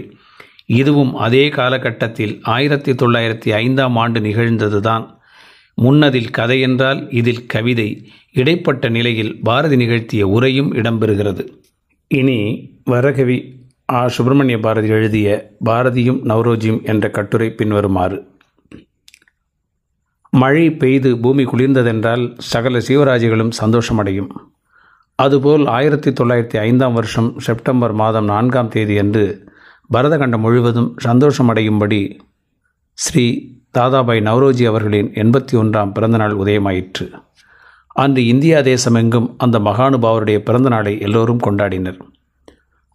இதுவும் 0.67 1.15
அதே 1.15 1.49
காலகட்டத்தில் 1.49 2.41
ஆயிரத்தி 2.43 2.93
தொள்ளாயிரத்தி 2.93 3.51
ஐந்தாம் 3.51 3.97
ஆண்டு 3.97 4.21
நிகழ்ந்ததுதான். 4.21 5.15
முன்னதில் 5.75 6.31
கதை 6.31 6.61
என்றால் 6.61 7.11
இதில் 7.11 7.47
கவிதை 7.47 8.09
இடைப்பட்ட 8.33 8.89
நிலையில் 8.89 9.41
பாரதி 9.43 9.77
நிகழ்த்திய 9.77 10.27
உரையும் 10.27 10.75
இடம்பெறுகிறது. 10.75 11.49
இனி 12.09 12.71
வரகவி 12.91 13.55
ஆ. 13.93 14.09
சுப்பிரமணிய 14.09 14.59
பாரதி 14.59 14.89
எழுதிய 14.89 15.51
பாரதியும் 15.65 16.21
நவ்ரோஜியும் 16.25 16.83
என்ற 16.83 17.11
கட்டுரை 17.11 17.51
பின்வருமாறு. 17.51 18.27
மழை 20.31 20.71
பெய்து 20.71 21.19
பூமி 21.19 21.45
குளிர்ந்ததென்றால் 21.45 22.35
சகல 22.39 22.79
சீவராஜிகளும் 22.79 23.51
சந்தோஷமடையும். 23.63 24.29
அதுபோல் 25.15 25.67
ஆயிரத்தி 25.67 26.11
தொள்ளாயிரத்தி 26.11 26.57
ஐந்தாம் 26.57 26.93
வருஷம் 26.93 27.39
செப்டம்பர் 27.39 27.93
மாதம் 27.93 28.25
நான்காம் 28.25 28.69
தேதியன்று 28.69 29.55
பரதகண்டம் 29.94 30.40
முழுவதும் 30.40 30.96
சந்தோஷமடையும்படி 31.05 32.18
ஸ்ரீ 32.92 33.55
தாதாபாய் 33.70 34.20
நவ்ரோஜி 34.20 34.66
அவர்களின் 34.66 35.11
எண்பத்தி 35.12 35.55
ஒன்றாம் 35.55 35.92
பிறந்தநாள் 35.92 36.33
உதயமாயிற்று. 36.33 37.12
அன்று 37.87 38.27
இந்தியா 38.27 38.59
தேசமெங்கும் 38.59 39.35
அந்த 39.38 39.59
மகானுபாவருடைய 39.59 40.38
பிறந்தநாளை 40.38 41.01
எல்லோரும் 41.01 41.40
கொண்டாடினர். 41.46 41.99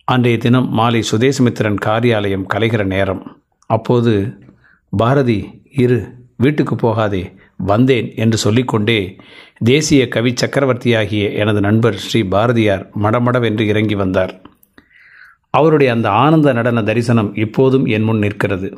அன்றைய 0.03 0.37
தினம் 0.37 0.69
மாலை 0.69 1.03
சுதேசமித்திரன் 1.11 1.77
காரியாலயம் 1.85 2.45
கலைகிற 2.53 2.83
நேரம். 2.83 3.41
அப்போது 3.65 4.37
பாரதி 4.89 5.69
இரு 5.71 6.13
வீட்டுக்கு 6.37 6.75
போகாதே 6.75 7.33
வந்தேன் 7.57 8.11
என்று 8.15 8.37
சொல்லிக்கொண்டே 8.37 9.15
தேசிய 9.63 10.07
கவி 10.07 10.33
சக்கரவர்த்தியாகிய 10.33 11.33
எனது 11.33 11.61
நண்பர் 11.61 11.95
ஸ்ரீ 11.95 12.23
பாரதியார் 12.23 12.89
மடமடவென்று 13.01 13.61
இறங்கி 13.61 13.95
வந்தார். 13.95 14.41
அவருடைய 15.53 15.93
அந்த 15.93 16.09
ஆனந்த 16.09 16.53
நடன 16.53 16.83
தரிசனம் 16.83 17.35
இப்போதும் 17.35 17.85
என் 17.85 18.03
முன் 18.03 18.17
நிற்கிறது. 18.17 18.69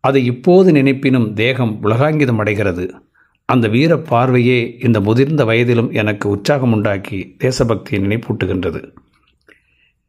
அதை 0.00 0.24
இப்போது 0.24 0.72
நினைப்பினும் 0.72 1.32
தேகம் 1.32 1.78
உலகாங்கிதம் 1.82 2.36
அடைகிறது. 2.36 3.00
அந்த 3.44 3.68
வீர 3.68 3.98
பார்வையே 3.98 4.76
இந்த 4.82 5.00
முதிர்ந்த 5.00 5.44
வயதிலும் 5.44 5.92
எனக்கு 5.92 6.28
உற்சாகம் 6.28 6.72
உண்டாக்கி 6.72 7.36
தேசபக்தியை 7.38 7.98
நினைப்பூட்டுகின்றது. 8.06 8.80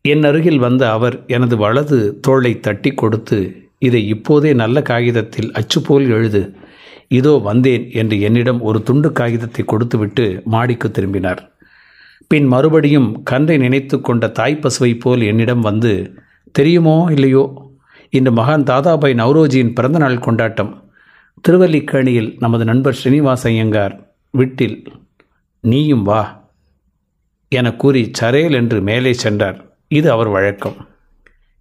என் 0.02 0.24
அருகில் 0.24 0.58
வந்த 0.58 0.92
அவர் 0.92 1.26
எனது 1.28 1.58
வலது 1.58 2.20
தோளை 2.28 2.60
தட்டி 2.60 2.92
கொடுத்து 2.92 3.40
இதை 3.80 4.08
இப்போதே 4.08 4.54
நல்ல 4.54 4.82
காகிதத்தில் 4.82 5.52
அச்சுப்போல் 5.52 6.08
எழுது. 6.08 6.42
இதோ 7.08 7.34
வந்தேன் 7.44 7.90
என்று 7.92 8.20
என்னிடம் 8.20 8.62
ஒரு 8.62 8.84
துண்டு 8.84 9.12
காகிதத்தை 9.12 9.66
கொடுத்துவிட்டு 9.66 10.42
மாடிக்கு 10.46 10.92
திரும்பினார். 10.92 11.57
பின் 12.28 12.46
மறுபடியும் 12.46 13.24
கன்றை 13.24 13.58
நினைத்து 13.58 14.02
கொண்ட 14.02 14.28
தாய்ப்பசுவை 14.28 15.00
போல் 15.00 15.22
என்னிடம் 15.22 15.60
வந்து 15.60 16.14
தெரியுமோ 16.52 17.08
இல்லையோ? 17.12 17.44
இன்று 18.10 18.32
மகான் 18.32 18.64
தாதாபாய் 18.64 19.14
நவ்ரோஜியின் 19.14 19.74
பிறந்தநாள் 19.74 20.20
கொண்டாட்டம். 20.20 20.92
திருவல்லிக்கேணியில் 21.48 22.36
நமது 22.40 22.66
நண்பர் 22.66 22.98
ஸ்ரீனிவாச 23.04 23.50
ஐயங்கார் 23.50 23.96
வீட்டில் 24.32 24.84
நீயும் 25.60 26.04
வா 26.04 26.52
என 27.50 27.74
கூறி 27.74 28.12
சரேல் 28.20 28.52
என்று 28.52 28.82
மேலே 28.82 29.14
சென்றார். 29.14 29.76
இது 29.88 30.12
அவர் 30.12 30.28
வழக்கம். 30.28 30.88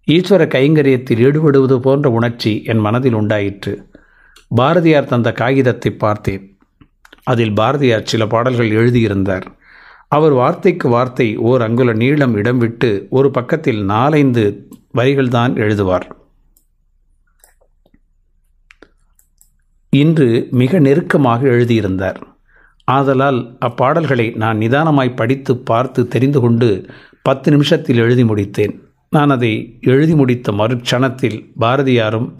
ஈஸ்வர 0.07 0.43
கைங்கரியத்தில் 0.55 1.21
ஈடுபடுவது 1.27 1.79
போன்ற 1.79 2.09
உணர்ச்சி 2.09 2.63
என் 2.63 2.77
மனதில் 2.77 3.13
உண்டாயிற்று. 3.13 3.89
பாரதியார் 4.55 5.05
தந்த 5.05 5.31
காகிதத்தை 5.31 5.91
பார்த்தேன். 5.91 6.57
அதில் 7.23 7.53
பாரதியார் 7.53 8.03
சில 8.03 8.25
பாடல்கள் 8.25 8.71
எழுதியிருந்தார். 8.71 9.55
அவர் 10.07 10.31
வார்த்தைக்கு 10.31 10.89
வார்த்தை 10.89 11.37
ஓர் 11.37 11.61
அங்குல 11.61 11.93
நீளம் 11.93 12.35
இடம் 12.35 12.57
விட்டு 12.57 13.07
ஒரு 13.09 13.31
பக்கத்தில் 13.31 13.83
நாலைந்து 13.83 14.67
வரிகள்தான் 14.97 15.53
எழுதுவார். 15.55 16.07
இன்று 19.89 20.47
மிக 20.51 20.79
நெருக்கமாக 20.79 21.47
எழுதியிருந்தார். 21.47 22.27
ஆதலால் 22.83 23.57
அப்பாடல்களை 23.59 24.35
நான் 24.35 24.57
நிதானமாய் 24.57 25.15
படித்து 25.15 25.57
பார்த்து 25.57 26.07
தெரிந்து 26.07 26.39
கொண்டு 26.39 26.85
பத்து 27.21 27.51
நிமிஷத்தில் 27.51 27.97
எழுதி 27.97 28.23
முடித்தேன். 28.23 28.79
நான் 29.09 29.29
அதை 29.29 29.77
எழுதி 29.81 30.15
முடித்த 30.15 30.51
மறுக்ஷணத்தில் 30.51 31.51
பாரதியாரும் 31.59 32.37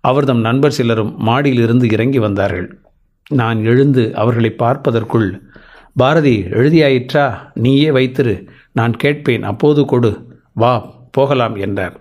அவர்தம் 0.00 0.40
நண்பர் 0.40 0.70
சிலரும் 0.70 1.14
மாடியிலிருந்து 1.26 1.92
இறங்கி 1.92 2.18
வந்தார்கள். 2.18 2.82
நான் 3.30 3.64
எழுந்து 3.64 4.14
அவர்களை 4.14 4.50
பார்ப்பதற்குள் 4.50 5.47
பாரதி 6.00 6.34
எழுதியாயிற்றா? 6.58 7.24
நீயே 7.54 7.90
வைத்திரு. 7.90 8.34
நான் 8.72 8.94
கேட்பேன் 8.96 9.42
அப்போது 9.42 9.84
கொடு. 9.84 10.10
வா 10.52 10.72
போகலாம் 11.10 11.54
என்றார். 11.54 11.96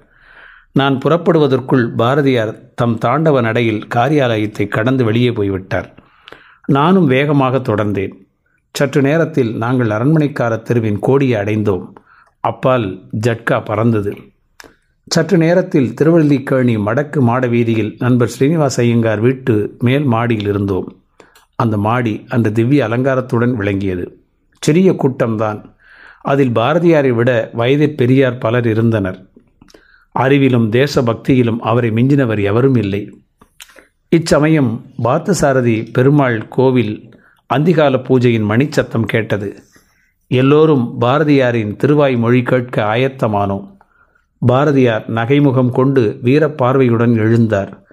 நான் 0.72 1.00
புறப்படுவதற்குள் 1.06 1.86
பாரதியார் 1.96 2.52
தம் 2.76 2.98
தாண்டவ 3.06 3.42
நடையில் 3.42 3.88
காரியாலயத்தை 3.96 4.68
கடந்து 4.68 5.04
வெளியே 5.04 5.32
போய்விட்டார். 5.32 5.88
நானும் 6.66 7.08
வேகமாக 7.08 7.58
தொடர்ந்தேன். 7.58 8.14
சற்று 8.74 9.02
நேரத்தில் 9.02 9.58
நாங்கள் 9.58 9.88
அரண்மனைக்கார 9.88 10.62
தெருவின் 10.62 11.00
கோடியை 11.00 11.42
அடைந்தோம். 11.42 11.86
அப்பால் 12.40 12.88
ஜட்கா 13.28 13.66
பறந்தது. 13.66 14.18
சற்று 15.08 15.38
நேரத்தில் 15.38 15.94
திருவள்ளிக்கேணி 16.02 16.76
மடக்கு 16.86 17.20
மாட 17.20 17.48
வீதியில் 17.48 17.96
நண்பர் 18.00 18.28
ஸ்ரீனிவாச 18.28 18.82
ஐயங்கார் 18.82 19.20
வீட்டு 19.20 19.76
மேல் 19.80 20.04
மாடியில் 20.04 20.48
இருந்தோம். 20.48 20.88
அந்த 21.60 21.78
மாடி 21.78 22.26
அந்த 22.28 22.50
திவ்ய 22.50 22.88
அலங்காரத்துடன் 22.88 23.54
விளங்கியது. 23.54 24.22
சிறிய 24.60 24.92
கூட்டம்தான். 24.92 25.64
அதில் 26.22 26.50
பாரதியாரை 26.50 27.10
விட 27.10 27.50
வயதில் 27.54 27.96
பெரியார் 27.96 28.38
பலர் 28.38 28.68
இருந்தனர். 28.68 29.26
அறிவிலும் 30.20 30.70
தேசபக்தியிலும் 30.70 31.58
அவரை 31.58 31.90
மிஞ்சினவர் 31.90 32.42
எவரும் 32.42 32.76
இல்லை. 32.76 33.22
இச்சமயம் 34.10 34.86
பார்த்தசாரதி 35.04 35.88
பெருமாள் 35.94 36.48
கோவில் 36.48 37.10
அந்திகால 37.54 37.98
பூஜையின் 37.98 38.50
மணிச்சத்தம் 38.50 39.06
கேட்டது. 39.06 39.64
எல்லோரும் 40.28 41.02
பாரதியாரின் 41.02 41.76
திருவாய் 41.76 42.18
மொழி 42.18 42.44
கேட்க 42.44 42.84
ஆயத்தமானோம். 42.84 43.78
பாரதியார் 44.40 45.06
நகைமுகம் 45.10 45.70
கொண்டு 45.70 46.20
வீரப்பார்வையுடன் 46.24 47.18
எழுந்தார். 47.18 47.87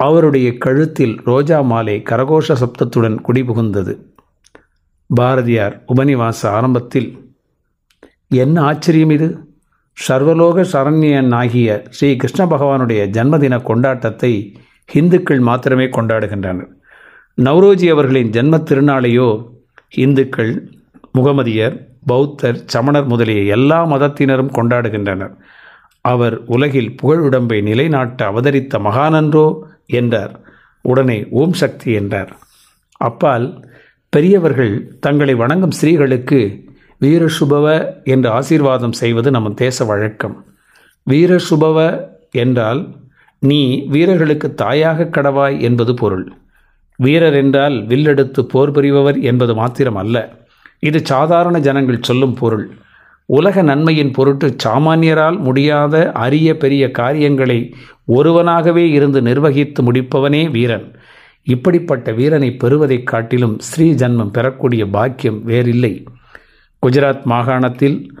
அவருடைய 0.00 0.58
கழுத்தில் 0.58 1.14
ரோஜா 1.24 1.60
மாலை 1.60 2.02
கரகோஷ 2.10 2.54
சப்தத்துடன் 2.62 3.18
குடிபுகுந்தது. 3.26 3.92
பாரதியார் 5.10 5.84
உபனிவாச 5.94 6.40
ஆரம்பத்தில் 6.50 7.08
என்ன 8.28 8.62
ஆச்சரியம் 8.62 9.10
இது? 9.10 9.28
சர்வலோக 10.08 10.64
சரண்யன் 10.72 11.34
ஆகிய 11.34 11.68
ஸ்ரீ 11.90 12.16
கிருஷ்ண 12.16 12.42
பகவானுடைய 12.46 13.00
ஜன்மதின 13.16 13.54
கொண்டாட்டத்தை 13.68 14.32
இந்துக்கள் 14.92 15.38
மாத்திரமே 15.38 15.86
கொண்டாடுகின்றனர். 15.86 16.70
நவ்ரோஜி 17.38 17.88
அவர்களின் 17.90 18.30
ஜென்ம 18.30 18.54
திருநாளையோ 18.68 19.28
இந்துக்கள் 19.94 20.52
முகமதியர் 21.18 21.76
பௌத்தர் 22.08 22.58
சமணர் 22.64 23.06
முதலிய 23.06 23.40
எல்லா 23.56 23.78
மதத்தினரும் 23.86 24.54
கொண்டாடுகின்றனர். 24.58 25.34
அவர் 26.04 26.36
உலகில் 26.46 26.94
புகழுடம்பை 27.02 27.58
நிலைநாட்ட 27.62 28.26
அவதரித்த 28.30 28.78
மகானன்றோ 28.78 29.46
என்றார். 29.90 30.40
உடனே 30.82 31.26
ஓம் 31.30 31.52
சக்தி 31.52 31.92
என்றார். 31.92 32.36
அப்பால் 32.96 33.68
பெரியவர்கள் 34.08 34.96
தங்களை 35.00 35.34
வணங்கும் 35.34 35.76
ஸ்ரீகளுக்கு 35.80 36.68
வீரசுபவ 37.00 37.66
என்று 38.04 38.30
ஆசீர்வாதம் 38.30 38.92
செய்வது 38.92 39.30
நம் 39.30 39.54
தேச 39.54 39.84
வழக்கம். 39.84 40.46
வீரசுபவ 41.10 42.06
என்றால் 42.30 42.94
நீ 43.38 43.84
வீரர்களுக்கு 43.88 44.54
தாயாக 44.54 45.04
கடவாய் 45.04 45.60
என்பது 45.60 45.94
பொருள். 45.94 46.32
வீரர் 46.96 47.34
என்றால் 47.34 47.86
வில்லெடுத்து 47.86 48.40
போர் 48.40 48.70
புரிபவர் 48.70 49.20
என்பது 49.20 49.54
மாத்திரம் 49.54 49.96
அல்ல 49.96 50.16
இது 50.78 51.06
சாதாரண 51.06 51.58
ஜனங்கள் 51.58 52.02
சொல்லும் 52.02 52.34
பொருள். 52.34 52.70
உலக 53.30 53.62
நன்மையின் 53.62 54.10
பொருட்டு 54.10 54.56
சாமானியரால் 54.64 55.38
முடியாத 55.38 56.12
அரிய 56.12 56.56
பெரிய 56.56 56.90
காரியங்களை 56.90 57.74
ஒருவனாகவே 58.08 58.90
இருந்து 58.90 59.22
நிர்வகித்து 59.22 59.92
முடிப்பவனே 59.92 60.50
வீரன். 60.50 60.94
இப்படிப்பட்ட 61.42 62.12
வீரனை 62.12 62.50
பெறுவதைக் 62.50 63.06
காட்டிலும் 63.06 63.58
ஸ்ரீ 63.58 63.92
ஜன்மம் 63.92 64.30
பெறக்கூடிய 64.30 64.86
பாக்கியம் 64.86 65.44
வேறில்லை. 65.44 66.04
குஜராத் 66.86 67.22
மாகாணத்தில் 67.22 68.14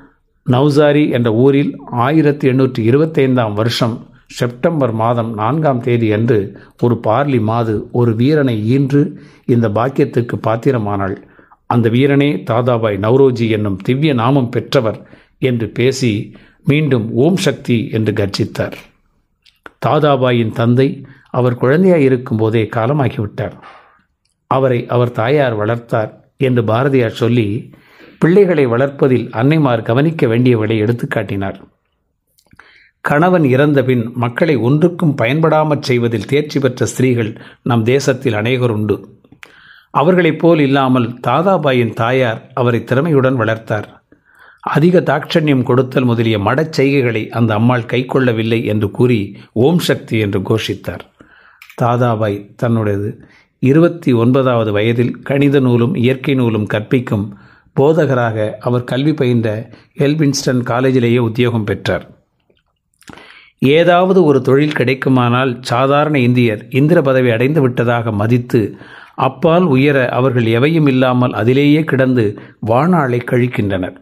நவ்சாரி 0.50 1.10
என்ற 1.10 1.32
ஊரில் 1.32 1.78
ஆயிரத்தி 1.90 2.48
எண்ணூற்றி 2.48 2.78
இருபத்தைந்தாம் 2.78 3.52
வருஷம் 3.52 4.06
செப்டம்பர் 4.26 4.92
மாதம் 4.92 5.34
நான்காம் 5.34 5.80
தேதி 5.80 6.12
அன்று 6.12 6.60
ஒரு 6.82 7.00
பார்லி 7.06 7.40
மாது 7.40 7.88
ஒரு 7.92 8.14
வீரனை 8.14 8.78
ஈன்று 8.78 9.12
இந்த 9.44 9.68
பாக்கியத்துக்கு 9.68 10.38
பாத்திரமானாள். 10.46 11.16
அந்த 11.70 11.86
வீரனே 11.88 12.30
தாதாபாய் 12.42 12.98
நவ்ரோஜி 12.98 13.46
என்னும் 13.50 13.76
திவ்ய 13.76 14.12
நாமம் 14.14 14.48
பெற்றவர் 14.48 14.98
என்று 15.38 15.66
பேசி 15.68 16.12
மீண்டும் 16.64 17.06
ஓம் 17.14 17.36
சக்தி 17.36 17.76
என்று 17.92 18.12
கர்ஜித்தார். 18.12 18.76
தாதாபாயின் 19.86 20.52
தந்தை 20.52 20.88
அவர் 21.30 21.60
குழந்தையாய் 21.60 22.04
இருக்கும்போதே 22.04 22.62
காலமாகிவிட்டார். 22.76 23.54
அவரை 24.50 24.80
அவர் 24.86 25.12
தாயார் 25.12 25.54
வளர்த்தார் 25.54 26.10
என்று 26.36 26.62
பாரதியார் 26.64 27.20
சொல்லி 27.22 27.46
பிள்ளைகளை 28.18 28.64
வளர்ப்பதில் 28.66 29.26
அன்னைமார் 29.30 29.82
கவனிக்க 29.82 30.26
வேண்டியவளை 30.26 30.76
எடுத்துக்காட்டினார் 30.82 31.58
கணவன் 33.04 33.44
இறந்தபின் 33.44 34.02
மக்களை 34.14 34.54
ஒன்றுக்கும் 34.56 35.14
பயன்படாமற் 35.18 35.86
செய்வதில் 35.88 36.26
தேர்ச்சி 36.26 36.58
பெற்ற 36.60 36.86
ஸ்திரீகள் 36.86 37.30
நம் 37.62 37.84
தேசத்தில் 37.84 38.34
அநேகர் 38.34 38.70
உண்டு 38.70 38.96
அவர்களைப் 39.90 40.38
போல் 40.38 40.58
இல்லாமல் 40.58 41.20
தாதாபாயின் 41.26 41.94
தாயார் 41.94 42.50
அவரை 42.54 42.80
திறமையுடன் 42.80 43.34
வளர்த்தார். 43.34 44.02
அதிக 44.60 45.00
தாட்சண்யம் 45.00 45.62
கொடுத்தல் 45.62 46.04
முதலிய 46.04 46.38
மடச் 46.38 46.80
செய்கைகளை 46.80 47.28
அந்த 47.28 47.54
அம்மாள் 47.54 47.88
கைக்கொள்ளவில்லை 47.92 48.64
என்று 48.64 48.90
கூறி 48.90 49.36
ஓம் 49.52 49.78
சக்தி 49.78 50.18
என்று 50.18 50.40
கோஷித்தார். 50.40 51.00
தாதாபாய் 51.74 52.54
தன்னுடையது. 52.62 53.16
இருபத்தி 53.58 54.12
ஒன்பதாவது 54.12 54.72
வயதில் 54.72 55.22
கணித 55.22 55.60
நூலும் 55.60 55.94
இயற்கை 55.94 56.34
நூலும் 56.34 56.66
கற்பிக்கும் 56.66 57.38
போதகராக 57.80 58.56
அவர் 58.60 58.84
கல்வி 58.84 59.14
பயின்ற 59.14 59.70
எல்பின்ஸ்டன் 59.98 60.62
காலேஜிலேயே 60.62 61.18
உத்தியோகம் 61.18 61.64
பெற்றார். 61.64 62.10
ஏதாவது 63.58 64.24
ஒரு 64.24 64.42
தொழில் 64.42 64.76
கிடைக்குமானால் 64.78 65.56
சாதாரண 65.60 66.18
இந்தியர் 66.18 66.66
இந்திர 66.70 67.02
பதவி 67.02 67.30
அடைந்து 67.30 67.60
விட்டதாக 67.60 68.12
மதித்து 68.12 68.76
அப்பால் 69.14 69.64
உயர 69.64 70.08
அவர்கள் 70.08 70.44
எவையும் 70.44 70.86
இல்லாமல் 70.86 71.32
அதிலேயே 71.32 71.84
கிடந்து 71.84 72.40
வாழ்நாளை 72.60 73.22
கழிக்கின்றனர். 73.26 73.96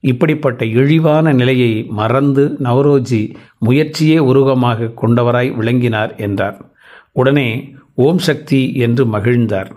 இப்படிப்பட்ட 0.00 0.64
இழிவான 0.64 1.32
நிலையை 1.32 1.86
மறந்து 1.88 2.56
நவரோஜி 2.62 3.34
முயற்சியே 3.58 4.18
உருவமாக 4.18 4.92
கொண்டவராய் 5.02 5.56
விளங்கினார் 5.56 6.14
என்றார். 6.16 6.70
உடனே 7.12 7.74
ஓம் 7.94 8.18
சக்தி 8.18 8.74
என்று 8.74 9.04
மகிழ்ந்தார். 9.04 9.70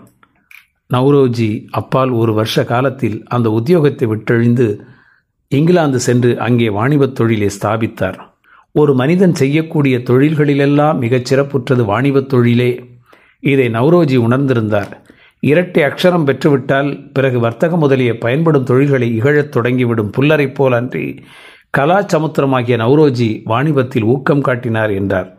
நவ்ரோஜி 0.94 1.66
அப்பால் 1.70 2.10
ஒரு 2.10 2.34
வருஷ 2.34 2.64
காலத்தில் 2.64 3.22
அந்த 3.24 3.62
உத்தியோகத்தை 3.62 4.06
விட்டெழிந்து 4.06 4.78
இங்கிலாந்து 5.48 6.00
சென்று 6.00 6.40
அங்கே 6.40 6.68
வாணிபத் 6.68 7.12
தொழிலை 7.12 7.50
ஸ்தாபித்தார். 7.60 8.18
ஒரு 8.72 8.94
மனிதன் 8.94 9.34
செய்யக்கூடிய 9.34 9.98
தொழில்களிலெல்லாம் 9.98 10.98
மிகச் 10.98 11.34
சிறப்புற்றது 11.34 11.84
வாணிபத் 11.84 12.26
தொழிலே. 12.26 12.91
இதை 13.42 13.66
நவ்ரோஜி 13.68 14.16
உணர்ந்திருந்தார். 14.26 14.90
இரட்டை 15.42 15.82
அக்ஷரம் 15.82 16.26
பெற்றுவிட்டால் 16.28 16.90
பிறகு 17.12 17.38
வர்த்தகம் 17.38 17.78
முதலிய 17.78 18.18
பயன்படும் 18.18 18.64
தொழில்களை 18.64 19.08
இகழத் 19.18 19.54
தொடங்கிவிடும் 19.56 20.12
புல்லரை 20.16 20.46
போல் 20.54 20.72
அன்றி 20.72 21.06
கலாச்சமுத்திரமாகிய 21.78 22.76
நவ்ரோஜி 22.82 23.28
வாணிபத்தில் 23.44 24.06
ஊக்கம் 24.14 24.40
காட்டினார் 24.40 24.92
என்றார். 24.92 25.30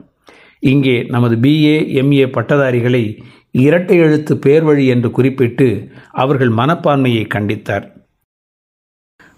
இங்கே 0.60 0.96
நமது 1.04 1.36
பிஏ 1.36 1.78
எம்ஏ 2.02 2.26
பட்டதாரிகளை 2.28 3.04
இரட்டை 3.52 3.98
எழுத்து 3.98 4.34
பேர்வழி 4.36 4.86
என்று 4.88 5.12
குறிப்பிட்டு 5.12 5.68
அவர்கள் 6.12 6.52
மனப்பான்மையை 6.60 7.26
கண்டித்தார். 7.36 7.86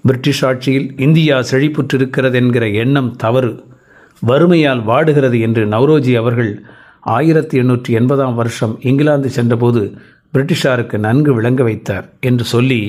பிரிட்டிஷ் 0.01 0.43
ஆட்சியில் 0.45 0.87
இந்தியா 0.99 1.37
செழிப்புற்றிருக்கிறது 1.51 2.33
என்கிற 2.33 2.65
எண்ணம் 2.83 3.11
தவறு 3.15 3.51
வறுமையால் 4.21 4.83
வாடுகிறது 4.85 5.37
என்று 5.39 5.63
நவ்ரோஜி 5.65 6.13
அவர்கள் 6.15 6.51
ஆயிரத்தி 7.05 7.59
எண்ணூற்றி 7.59 7.91
எண்பதாம் 7.93 8.33
வருஷம் 8.33 8.79
இங்கிலாந்து 8.81 9.29
சென்றபோது 9.29 9.81
பிரிட்டிஷாருக்கு 10.33 10.97
நன்கு 10.97 11.33
விளங்க 11.33 11.63
வைத்தார் 11.63 12.05
என்று 12.19 12.43
சொல்லி 12.43 12.79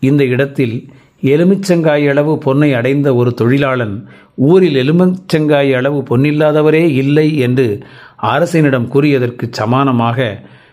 இந்த 0.00 0.24
இடத்தில் 0.24 0.76
எலுமிச்சங்காய் 1.22 2.08
அளவு 2.08 2.32
பொன்னை 2.44 2.74
அடைந்த 2.74 3.14
ஒரு 3.14 3.34
தொழிலாளன் 3.40 3.94
ஊரில் 4.34 4.74
எலுமிச்சங்காய் 4.74 5.72
அளவு 5.74 5.98
பொன்னில்லாதவரே 6.00 6.84
இல்லை 6.94 7.36
என்று 7.38 7.66
அரசினிடம் 8.16 8.88
கூறியதற்கு 8.88 9.46
சமானமாக 9.58 10.18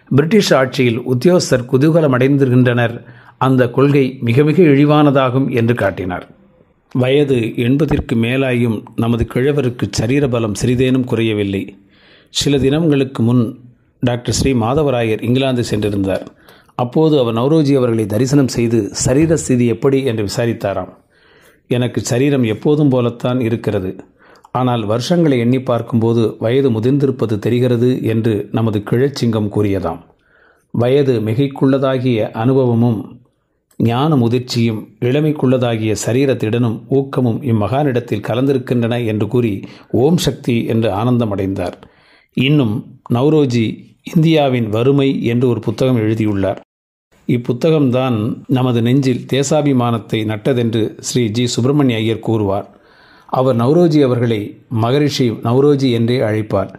பிரிட்டிஷ் 0.09 0.53
ஆட்சியில் 0.53 0.99
உத்தியோகஸ்தர் 1.13 1.69
குதூகலம் 1.71 2.15
அடைந்திருக்கின்றனர் 2.17 2.95
அந்த 3.37 3.69
கொள்கை 3.69 4.17
மிக 4.21 4.43
மிக 4.43 4.61
இழிவானதாகும் 4.61 5.47
என்று 5.49 5.73
காட்டினார். 5.73 6.25
வயது 6.95 7.37
எண்பதிற்கு 7.57 8.15
மேலாயும் 8.15 8.77
நமது 8.95 9.27
கிழவருக்கு 9.33 9.85
சரீரபலம் 9.99 10.59
சிறிதேனும் 10.61 11.03
குறையவில்லை. 11.03 11.63
சில 12.33 12.57
தினங்களுக்கு 12.57 13.21
முன் 13.23 13.43
டாக்டர் 14.03 14.35
ஸ்ரீ 14.37 14.51
மாதவராயர் 14.61 15.23
இங்கிலாந்து 15.27 15.63
சென்றிருந்தார். 15.69 16.23
அப்போது 16.75 17.15
அவர் 17.21 17.37
நவரோஜி 17.39 17.73
அவர்களை 17.79 18.05
தரிசனம் 18.13 18.51
செய்து 18.55 18.79
சரீர 19.03 19.35
ஸ்திதி 19.43 19.65
எப்படி 19.73 19.99
என்று 20.11 20.23
விசாரித்தாராம். 20.29 20.91
எனக்கு 21.69 21.99
சரீரம் 22.11 22.45
எப்போதும் 22.53 22.91
போலத்தான் 22.93 23.39
இருக்கிறது. 23.39 23.91
ஆனால் 24.51 24.83
வருஷங்களை 24.85 25.37
எண்ணி 25.39 25.59
பார்க்கும்போது 25.61 26.23
வயது 26.39 26.69
முதிர்ந்திருப்பது 26.69 27.37
தெரிகிறது 27.45 27.89
என்று 28.13 28.33
நமது 28.51 28.79
கிழச்சிங்கம் 28.89 29.51
கூறியதாம். 29.55 30.01
வயது 30.73 31.15
மிகைக்குள்ளதாகிய 31.27 32.19
அனுபவமும் 32.43 32.99
ஞான 33.79 34.15
முதிர்ச்சியும் 34.15 34.81
இளமைக்குள்ளதாகிய 35.07 35.93
சரீரத்திடனும் 36.05 36.77
ஊக்கமும் 36.99 37.39
இம்மகானிடத்தில் 37.51 38.27
கலந்திருக்கின்றன 38.27 38.97
என்று 39.11 39.27
கூறி 39.27 39.55
ஓம் 40.03 40.21
சக்தி 40.27 40.55
என்று 40.73 40.89
ஆனந்தமடைந்தார். 41.01 41.77
இன்னும் 42.33 43.01
நவ்ரோஜி 43.13 43.65
இந்தியாவின் 44.15 44.69
வறுமை 44.69 45.23
என்று 45.23 45.47
ஒரு 45.47 45.59
புத்தகம் 45.59 45.95
எழுதியுள்ளார். 45.95 46.61
இப்புத்தகம்தான் 47.27 48.35
நமது 48.47 48.81
நெஞ்சில் 48.81 49.25
தேசாபிமானத்தை 49.33 50.19
நட்டதென்று 50.25 50.99
ஸ்ரீ 50.99 51.27
ஜி 51.27 51.47
சுப்பிரமணிய 51.47 51.97
ஐயர் 51.97 52.19
கூறுவார். 52.19 52.67
அவர் 53.25 53.55
நவ்ரோஜி 53.55 54.03
அவர்களை 54.03 54.65
மகரிஷி 54.69 55.29
நவ்ரோஜி 55.29 55.91
என்றே 55.91 56.19
அழைப்பார். 56.19 56.73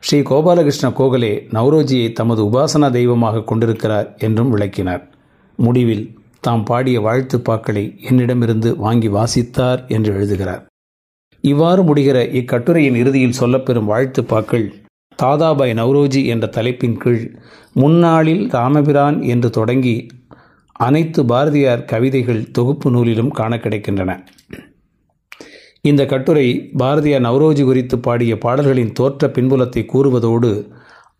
ஸ்ரீ 0.00 0.20
கோபாலகிருஷ்ண 0.20 0.88
கோகலே 0.88 1.46
நவ்ரோஜியை 1.50 2.12
தமது 2.12 2.42
உபாசனா 2.42 2.90
தெய்வமாக 2.90 3.42
கொண்டிருக்கிறார் 3.42 4.16
என்றும் 4.18 4.50
விளக்கினார். 4.50 5.10
முடிவில் 5.56 6.18
தாம் 6.40 6.64
பாடிய 6.64 7.00
வாழ்த்துப்பாக்களை 7.00 8.00
என்னிடமிருந்து 8.00 8.76
வாங்கி 8.76 9.08
வாசித்தார் 9.08 9.86
என்று 9.86 10.14
எழுதுகிறார். 10.14 10.66
இவ்வாறு 11.40 11.82
முடிகிற 11.82 12.18
இக்கட்டுரையின் 12.32 12.96
இறுதியில் 12.96 13.38
சொல்லப்பெறும் 13.40 13.90
வாழ்த்துப்பாக்கள் 13.90 14.79
தாதாபாய் 15.22 15.72
நவ்ரோஜி 15.80 16.22
என்ற 16.32 16.46
தலைப்பின் 16.56 16.96
கீழ் 16.96 17.24
முன்னாளில் 17.72 18.44
ராமபிரான் 18.56 19.18
என்று 19.32 19.48
தொடங்கி 19.50 19.96
அனைத்து 20.86 21.20
பாரதியார் 21.24 21.84
கவிதைகள் 21.84 22.42
தொகுப்பு 22.56 22.88
நூலிலும் 22.90 23.32
காண 23.38 23.56
கிடைக்கின்றன. 23.56 24.10
இந்த 25.80 26.02
கட்டுரை 26.06 26.46
பாரதியார் 26.76 27.26
நவ்ரோஜி 27.26 27.64
குறித்து 27.64 27.96
பாடிய 27.98 28.32
பாடல்களின் 28.38 28.92
தோற்ற 28.92 29.28
பின்புலத்தை 29.28 29.82
கூறுவதோடு 29.92 30.52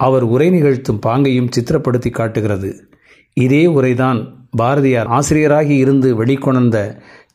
அவர் 0.06 0.24
உரை 0.34 0.48
நிகழ்த்தும் 0.50 1.02
பாங்கையும் 1.06 1.52
சித்திரப்படுத்தி 1.56 2.10
காட்டுகிறது. 2.10 2.70
இதே 3.36 3.62
உரைதான் 3.76 4.20
பாரதியார் 4.56 5.10
ஆசிரியராகி 5.18 5.76
இருந்து 5.84 6.08
வெளிக்கொணர்ந்த 6.20 6.78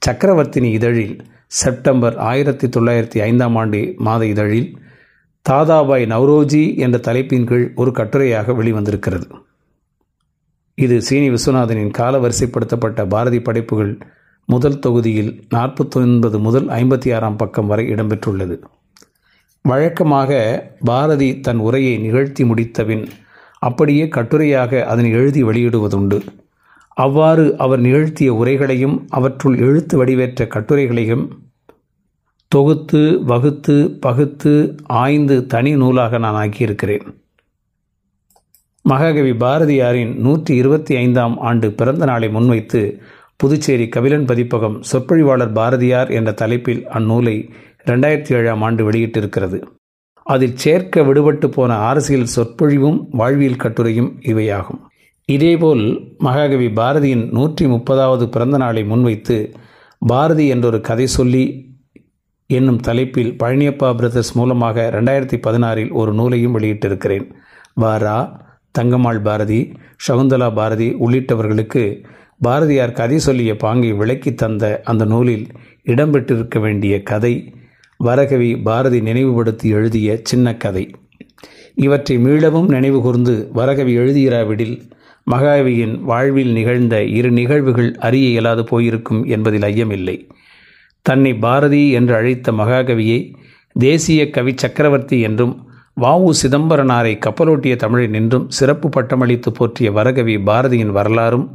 சக்கரவர்த்தினி 0.05 0.69
இதழில் 0.77 1.15
செப்டம்பர் 1.61 2.15
ஆயிரத்தி 2.29 2.67
தொள்ளாயிரத்தி 2.67 3.19
ஐந்தாம் 3.27 3.55
ஆண்டு 3.55 3.79
மாத 3.97 4.21
இதழில் 4.25 4.67
தாதாபாய் 5.49 6.05
நவ்ரோஜி 6.05 6.77
என்ற 6.77 6.97
தலைப்பின் 6.97 7.43
கீழ் 7.43 7.65
ஒரு 7.75 7.91
கட்டுரையாக 7.91 8.53
வெளிவந்திருக்கிறது. 8.59 9.27
இது 10.75 11.01
சீனி 11.01 11.27
விஸ்வநாதனின் 11.29 11.91
கால 11.91 12.17
வரிசைப்படுத்தப்பட்ட 12.17 13.07
பாரதி 13.07 13.39
படைப்புகள் 13.41 13.97
முதல் 14.45 14.79
தொகுதியில் 14.79 15.29
நாற்பத்தொன்பது 15.49 16.39
முதல் 16.39 16.67
ஐம்பத்தி 16.79 17.15
ஆறாம் 17.15 17.35
பக்கம் 17.35 17.67
வரை 17.67 17.85
இடம்பெற்றுள்ளது. 17.89 18.55
வழக்கமாக 19.61 20.31
பாரதி 20.83 21.39
தன் 21.39 21.57
உரையை 21.57 21.97
நிகழ்த்தி 21.97 22.43
முடித்தபின் 22.43 23.05
அப்படியே 23.59 24.05
கட்டுரையாக 24.05 24.81
அதனை 24.83 25.11
எழுதி 25.11 25.43
வெளியிடுவதுண்டு. 25.43 26.19
அவ்வாறு 26.89 27.57
அவர் 27.57 27.79
நிகழ்த்திய 27.79 28.33
உரைகளையும் 28.33 28.97
அவற்றுள் 29.09 29.57
எழுத்து 29.57 29.97
வடிவேற்ற 29.97 30.45
கட்டுரைகளையும் 30.45 31.25
தொகுத்து 32.47 33.23
வகுத்து 33.23 33.97
பகுத்து 33.99 34.75
ஆய்ந்து 34.85 35.45
தனி 35.45 35.75
நூலாக 35.75 36.17
நான் 36.17 36.37
ஆக்கியிருக்கிறேன். 36.43 37.05
மகாகவி 38.81 39.31
பாரதியாரின் 39.31 40.15
நூற்றி 40.15 40.55
இருபத்தி 40.55 40.95
ஐந்தாம் 40.95 41.37
ஆண்டு 41.37 41.71
பிறந்த 41.71 42.05
நாளை 42.05 42.29
முன்வைத்து 42.29 43.01
புதுச்சேரி 43.35 43.87
கபிலன் 43.87 44.25
பதிப்பகம் 44.25 44.81
சொற்பொழிவாளர் 44.91 45.53
பாரதியார் 45.53 46.11
என்ற 46.11 46.31
தலைப்பில் 46.31 46.87
அந்நூலை 46.87 47.49
ரெண்டாயிரத்தி 47.85 48.33
ஏழாம் 48.33 48.61
ஆண்டு 48.61 48.91
வெளியிட்டிருக்கிறது. 48.91 49.63
அதில் 50.23 50.55
சேர்க்க 50.55 51.01
விடுபட்டு 51.01 51.47
போன 51.47 51.75
அரசியல் 51.75 52.33
சொற்பொழிவும் 52.35 53.07
வாழ்வியல் 53.09 53.61
கட்டுரையும் 53.63 54.11
இவையாகும். 54.21 54.79
இதேபோல் 55.25 56.15
மகாகவி 56.17 56.67
பாரதியின் 56.67 57.31
நூற்றி 57.31 57.65
முப்பதாவது 57.65 58.25
பிறந்த 58.27 58.57
நாளை 58.57 58.83
முன்வைத்து 58.83 59.53
பாரதி 60.07 60.47
என்றொரு 60.47 60.81
கதை 60.81 61.07
சொல்லி 61.07 61.64
என்னும் 62.47 62.79
தலைப்பில் 62.79 63.31
பழனியப்பா 63.43 63.95
பிரதர்ஸ் 63.95 64.33
மூலமாக 64.33 64.89
ரெண்டாயிரத்தி 64.93 65.37
பதினாறில் 65.45 65.91
ஒரு 65.91 66.13
நூலையும் 66.13 66.59
வெளியிட்டிருக்கிறேன். 66.59 67.25
வாரா 67.73 68.17
தங்கம்மாள் 68.79 69.21
பாரதி 69.21 69.71
சகுந்தலா 70.07 70.53
பாரதி 70.53 70.87
உள்ளிட்டவர்களுக்கு 70.93 71.83
பாரதியார் 72.41 72.91
கதை 72.91 73.17
சொல்லிய 73.19 73.55
பாங்கை 73.55 73.91
விளக்கி 73.93 74.33
தந்த 74.33 74.81
அந்த 74.83 75.05
நூலில் 75.05 75.47
இடம்பெற்றிருக்க 75.85 76.59
வேண்டிய 76.59 77.03
கதை 77.03 77.33
வரகவி 78.03 78.61
பாரதி 78.63 79.01
நினைவுபடுத்தி 79.01 79.69
எழுதிய 79.69 80.19
சின்ன 80.23 80.55
கதை. 80.57 80.85
இவற்றை 81.75 82.17
மீளவும் 82.17 82.69
நினைவுகூர்ந்து 82.69 83.51
வரகவி 83.51 83.97
எழுதியிராவிடில் 83.97 84.75
மகாவியின் 85.31 86.01
வாழ்வில் 86.01 86.51
நிகழ்ந்த 86.51 87.03
இரு 87.03 87.31
நிகழ்வுகள் 87.31 87.95
அறிய 87.95 88.27
இயலாது 88.29 88.63
போயிருக்கும் 88.63 89.25
என்பதில் 89.25 89.61
ஐயமில்லை. 89.61 90.17
தன்னை 91.05 91.33
பாரதி 91.35 91.89
என்று 91.91 92.13
அழைத்த 92.15 92.51
மகாகவியை 92.51 93.19
தேசிய 93.75 94.29
கவி 94.29 94.53
சக்கரவர்த்தி 94.55 95.17
என்றும் 95.19 95.53
வாவு 96.01 96.29
சிதம்பரனாரை 96.41 97.13
கப்பலோட்டிய 97.25 97.75
தமிழன் 97.75 98.13
என்றும் 98.13 98.49
சிறப்பு 98.49 98.87
பட்டமளித்து 98.89 99.51
போற்றிய 99.51 99.91
வரகவி 99.91 100.35
பாரதியின் 100.45 100.95
வரலாறும் 100.97 101.45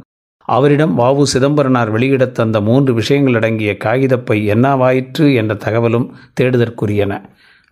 அவரிடம் 0.47 0.93
வாவு 0.99 1.23
சிதம்பரனார் 1.33 1.91
வெளியிட 1.91 2.25
தந்த 2.25 2.61
மூன்று 2.61 2.93
விஷயங்கள் 2.93 3.33
அடங்கிய 3.33 3.77
காகிதப்பை 3.83 4.37
என்னவாயிற்று 4.53 5.25
என்ற 5.35 5.53
தகவலும் 5.55 6.07
தேடுதற்குரியன. 6.39 7.11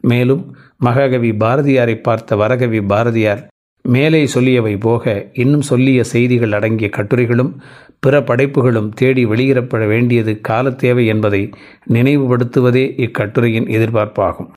மேலும் 0.03 0.43
மகாகவி 0.77 1.31
பாரதியாரை 1.31 1.95
பார்த்த 2.01 2.35
வரகவி 2.35 2.81
பாரதியார் 2.87 3.41
மேலே 3.85 4.21
சொல்லியவை 4.25 4.77
போக 4.77 5.03
இன்னும் 5.33 5.61
சொல்லிய 5.61 6.03
செய்திகள் 6.03 6.51
அடங்கிய 6.51 6.89
கட்டுரைகளும் 6.89 7.51
பிற 7.99 8.21
படைப்புகளும் 8.23 8.89
தேடி 8.89 9.25
வெளியிடப்பட 9.25 9.87
வேண்டியது 9.87 10.41
கால 10.41 10.71
தேவை 10.71 11.05
என்பதை 11.05 11.41
நினைவுபடுத்துவதே 11.93 12.85
இக்கட்டுரையின் 13.05 13.67
எதிர்பார்ப்பாகும். 13.77 14.49